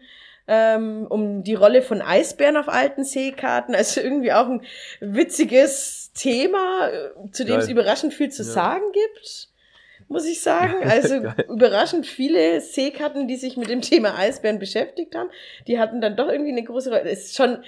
[0.49, 3.75] ähm, um die Rolle von Eisbären auf alten Seekarten.
[3.75, 4.63] Also irgendwie auch ein
[5.01, 7.65] witziges Thema, äh, zu dem Geil.
[7.65, 8.49] es überraschend viel zu ja.
[8.49, 9.51] sagen gibt
[10.11, 10.75] muss ich sagen.
[10.91, 15.31] Also überraschend viele Seekarten, die sich mit dem Thema Eisbären beschäftigt haben,
[15.67, 17.09] die hatten dann doch irgendwie eine große Rolle.
[17.09, 17.59] Ist schon,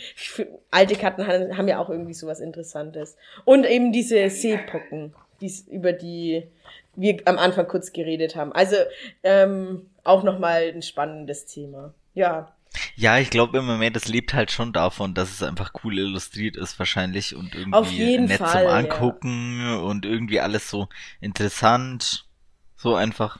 [0.70, 3.16] alte Karten haben, haben ja auch irgendwie sowas Interessantes.
[3.44, 6.48] Und eben diese Seepocken, die, über die
[6.94, 8.52] wir am Anfang kurz geredet haben.
[8.52, 8.76] Also
[9.22, 11.94] ähm, auch nochmal ein spannendes Thema.
[12.12, 12.52] Ja.
[12.94, 16.56] Ja, ich glaube immer mehr, das lebt halt schon davon, dass es einfach cool illustriert
[16.56, 19.76] ist wahrscheinlich und irgendwie nett Fall, zum Angucken ja.
[19.76, 20.88] und irgendwie alles so
[21.20, 22.26] interessant,
[22.76, 23.38] so einfach.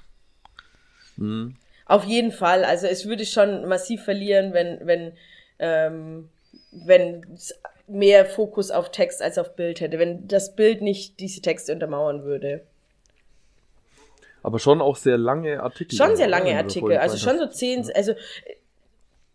[1.16, 1.56] Mhm.
[1.86, 5.12] Auf jeden Fall, also es würde schon massiv verlieren, wenn wenn
[5.58, 6.30] ähm,
[6.70, 7.26] wenn
[7.86, 12.24] mehr Fokus auf Text als auf Bild hätte, wenn das Bild nicht diese Texte untermauern
[12.24, 12.62] würde.
[14.42, 15.96] Aber schon auch sehr lange Artikel.
[15.96, 18.14] Schon sehr lange Artikel, also schon so zehn, also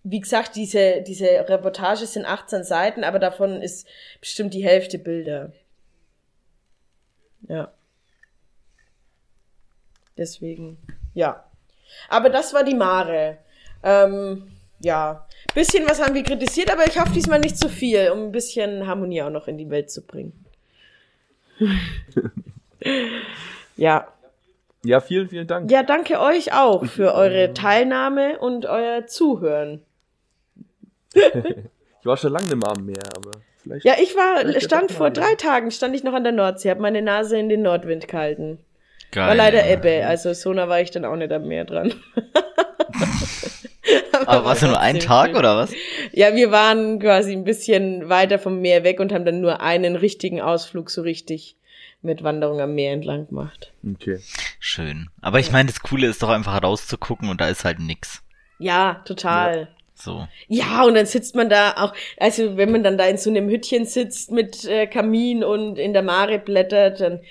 [0.09, 3.88] wie gesagt, diese, diese Reportage sind 18 Seiten, aber davon ist
[4.21, 5.51] bestimmt die Hälfte Bilder.
[7.49, 7.73] Ja.
[10.17, 10.77] Deswegen,
[11.13, 11.43] ja.
[12.07, 13.38] Aber das war die Mare.
[13.84, 15.27] Ähm, ja.
[15.53, 18.88] Bisschen was haben wir kritisiert, aber ich hoffe diesmal nicht zu viel, um ein bisschen
[18.88, 20.45] Harmonie auch noch in die Welt zu bringen.
[23.75, 24.07] ja.
[24.84, 25.69] Ja, vielen, vielen Dank.
[25.69, 29.84] Ja, danke euch auch für eure Teilnahme und euer Zuhören
[31.99, 33.31] ich war schon lange im Arm Meer, aber
[33.61, 33.85] vielleicht.
[33.85, 37.02] Ja, ich war, stand vor drei Tagen, stand ich noch an der Nordsee, hab meine
[37.02, 38.60] Nase in den Nordwind gehalten.
[39.11, 39.27] Geil.
[39.27, 41.94] War leider Ebbe, also so nah war ich dann auch nicht am Meer dran.
[44.11, 45.72] aber, aber warst du nur einen Tag oder was?
[46.11, 49.95] Ja, wir waren quasi ein bisschen weiter vom Meer weg und haben dann nur einen
[49.95, 51.56] richtigen Ausflug so richtig
[52.02, 53.72] mit Wanderung am Meer entlang gemacht.
[53.95, 54.19] Okay.
[54.60, 55.10] Schön.
[55.22, 58.23] Aber ich meine, das Coole ist doch einfach rauszugucken und da ist halt nix.
[58.60, 59.61] Ja, total.
[59.61, 59.68] Ja.
[59.99, 60.28] So.
[60.48, 63.49] Ja, und dann sitzt man da auch, also wenn man dann da in so einem
[63.49, 67.22] Hütchen sitzt mit äh, Kamin und in der Mare blättert, dann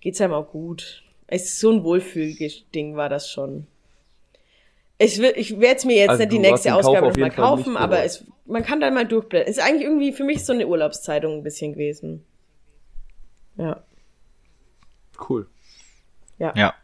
[0.00, 1.02] geht's einem auch gut.
[1.26, 3.66] Es ist so ein Wohlfühlding war das schon.
[4.98, 8.02] Ich, will, ich werde es mir jetzt also nicht die nächste Ausgabe nochmal kaufen, aber
[8.02, 9.50] es, man kann dann mal durchblättern.
[9.50, 12.24] Ist eigentlich irgendwie für mich so eine Urlaubszeitung ein bisschen gewesen.
[13.58, 13.82] Ja.
[15.28, 15.46] Cool.
[16.38, 16.54] Ja.
[16.56, 16.74] Ja.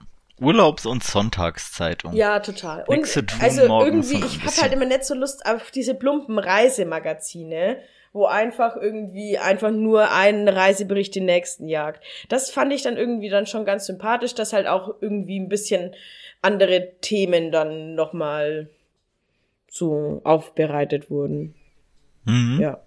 [0.43, 2.13] Urlaubs- und Sonntagszeitung.
[2.13, 2.85] Ja, total.
[2.87, 7.79] Und also irgendwie, ich habe halt immer nicht so Lust auf diese plumpen Reisemagazine,
[8.13, 12.03] wo einfach irgendwie einfach nur ein Reisebericht den nächsten jagt.
[12.29, 15.95] Das fand ich dann irgendwie dann schon ganz sympathisch, dass halt auch irgendwie ein bisschen
[16.43, 18.69] andere Themen dann nochmal
[19.71, 21.55] so aufbereitet wurden.
[22.25, 22.61] Mhm.
[22.61, 22.83] Ja.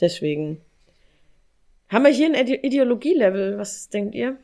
[0.00, 0.60] Deswegen.
[1.88, 3.58] Haben wir hier ein Ideologielevel?
[3.58, 4.36] Was denkt ihr?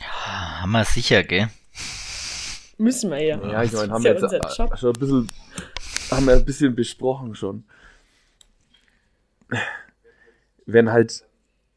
[0.00, 1.48] Ja, haben wir sicher, gell?
[2.76, 3.40] Müssen wir ja.
[3.50, 5.28] Ja, ich meine, haben wir jetzt schon ein bisschen,
[6.10, 7.64] haben wir ein bisschen besprochen schon.
[10.66, 11.24] Wenn halt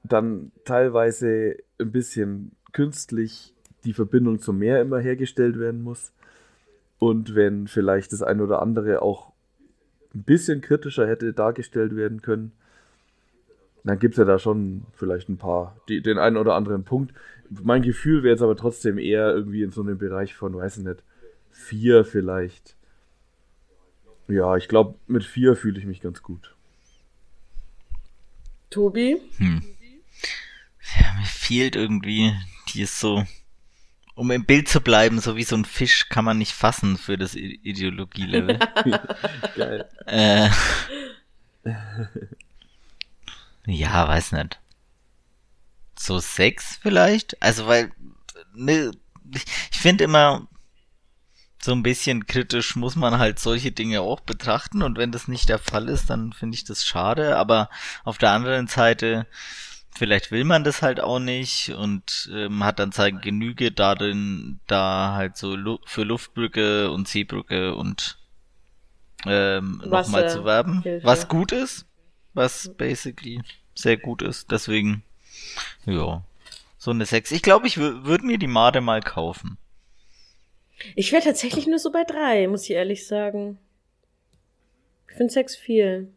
[0.03, 3.53] dann teilweise ein bisschen künstlich
[3.83, 6.11] die Verbindung zum Meer immer hergestellt werden muss
[6.97, 9.31] und wenn vielleicht das eine oder andere auch
[10.15, 12.53] ein bisschen kritischer hätte dargestellt werden können,
[13.83, 17.13] dann gibt es ja da schon vielleicht ein paar, die, den einen oder anderen Punkt.
[17.49, 20.83] Mein Gefühl wäre jetzt aber trotzdem eher irgendwie in so einem Bereich von, weiß ich
[20.83, 21.03] nicht,
[21.51, 22.75] vier vielleicht.
[24.27, 26.55] Ja, ich glaube, mit vier fühle ich mich ganz gut.
[28.69, 29.19] Tobi?
[29.37, 29.63] Hm.
[30.99, 32.33] Ja, mir fehlt irgendwie,
[32.73, 33.25] die ist so,
[34.13, 37.17] um im Bild zu bleiben, so wie so ein Fisch kann man nicht fassen für
[37.17, 38.59] das Ideologielevel.
[39.55, 39.89] Geil.
[40.05, 40.49] Äh,
[43.65, 44.59] ja, weiß nicht.
[45.99, 47.41] So sechs vielleicht?
[47.41, 47.91] Also, weil,
[48.53, 48.91] ne,
[49.33, 50.47] ich, finde immer,
[51.61, 55.49] so ein bisschen kritisch muss man halt solche Dinge auch betrachten und wenn das nicht
[55.49, 57.69] der Fall ist, dann finde ich das schade, aber
[58.05, 59.27] auf der anderen Seite,
[59.93, 65.15] vielleicht will man das halt auch nicht und ähm, hat dann seine Genüge darin, da
[65.15, 68.19] halt so Lu für Luftbrücke und Seebrücke und
[69.25, 71.05] ähm, nochmal zu werben, Hilfe.
[71.05, 71.87] was gut ist,
[72.33, 73.41] was basically
[73.75, 75.03] sehr gut ist, deswegen,
[75.85, 76.23] ja,
[76.77, 77.31] so eine 6.
[77.31, 79.57] Ich glaube, ich würde mir die Made mal kaufen.
[80.95, 83.57] Ich wäre tatsächlich nur so bei drei, muss ich ehrlich sagen.
[85.09, 86.07] Ich finde sechs viel.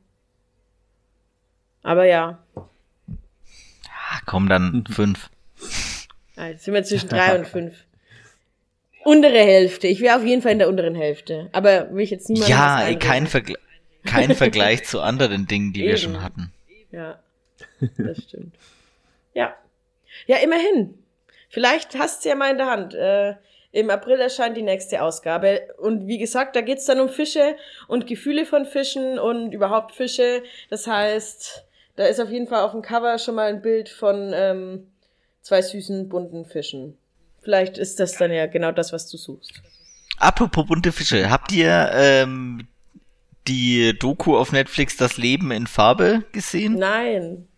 [1.82, 2.44] Aber ja.
[2.54, 5.30] Ah, komm, dann fünf.
[6.36, 7.84] Ah, jetzt sind wir zwischen drei und fünf.
[9.04, 9.88] Untere Hälfte.
[9.88, 11.50] Ich wäre auf jeden Fall in der unteren Hälfte.
[11.52, 12.48] Aber will ich jetzt niemals.
[12.48, 13.56] Ja, kein, Vergl
[14.04, 15.90] kein Vergleich zu anderen Dingen, die Eben.
[15.90, 16.52] wir schon hatten.
[16.92, 17.18] Ja,
[17.98, 18.54] das stimmt.
[19.34, 19.56] Ja.
[20.26, 21.02] Ja, immerhin.
[21.48, 22.94] Vielleicht hast du ja mal in der Hand.
[22.94, 23.34] Äh,
[23.72, 25.62] im April erscheint die nächste Ausgabe.
[25.78, 27.56] Und wie gesagt, da geht's dann um Fische
[27.88, 30.42] und Gefühle von Fischen und überhaupt Fische.
[30.68, 31.64] Das heißt,
[31.96, 34.86] da ist auf jeden Fall auf dem Cover schon mal ein Bild von ähm,
[35.40, 36.98] zwei süßen, bunten Fischen.
[37.42, 39.52] Vielleicht ist das dann ja genau das, was du suchst.
[40.18, 42.68] Apropos bunte Fische, habt ihr ähm,
[43.48, 46.74] die Doku auf Netflix Das Leben in Farbe gesehen?
[46.74, 47.48] Nein.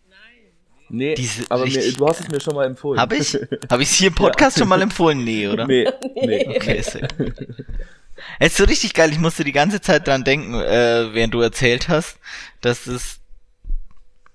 [0.95, 2.99] Nee, Diese aber mir, du hast es mir schon mal empfohlen.
[2.99, 3.33] Habe ich?
[3.69, 4.61] Habe ich es hier im Podcast ja.
[4.61, 5.23] schon mal empfohlen?
[5.23, 5.67] Nee, oder?
[5.67, 5.89] Nee.
[6.15, 6.47] nee.
[6.47, 7.09] Okay, sehr
[8.39, 9.11] Es ist so richtig geil.
[9.11, 12.17] Ich musste die ganze Zeit dran denken, äh, während du erzählt hast,
[12.61, 13.19] dass es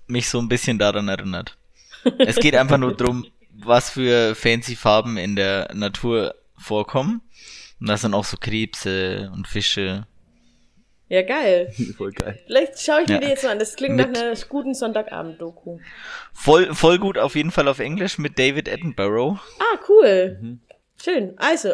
[0.05, 1.57] mich so ein bisschen daran erinnert.
[2.19, 7.21] Es geht einfach nur drum, was für fancy Farben in der Natur vorkommen.
[7.79, 10.05] Und das sind auch so Krebse und Fische
[11.11, 11.73] ja, geil.
[11.97, 12.39] Voll geil.
[12.45, 13.19] Vielleicht schaue ich mir ja.
[13.19, 13.59] die jetzt mal an.
[13.59, 15.79] Das klingt mit nach einer guten Sonntagabend-Doku.
[16.31, 19.37] Voll, voll gut, auf jeden Fall auf Englisch mit David Attenborough.
[19.59, 20.39] Ah, cool.
[20.41, 20.61] Mhm.
[21.03, 21.33] Schön.
[21.35, 21.73] Also,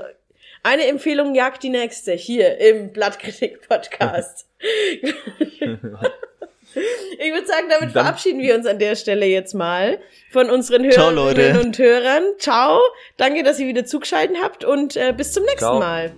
[0.64, 4.48] eine Empfehlung jagt die nächste hier im Blattkritik-Podcast.
[4.60, 5.04] ich
[7.32, 10.00] würde sagen, damit Dann verabschieden wir uns an der Stelle jetzt mal
[10.32, 12.24] von unseren Hörerinnen und Hörern.
[12.40, 12.80] Ciao.
[13.18, 15.78] Danke, dass ihr wieder zugeschaltet habt und äh, bis zum nächsten Ciao.
[15.78, 16.16] Mal.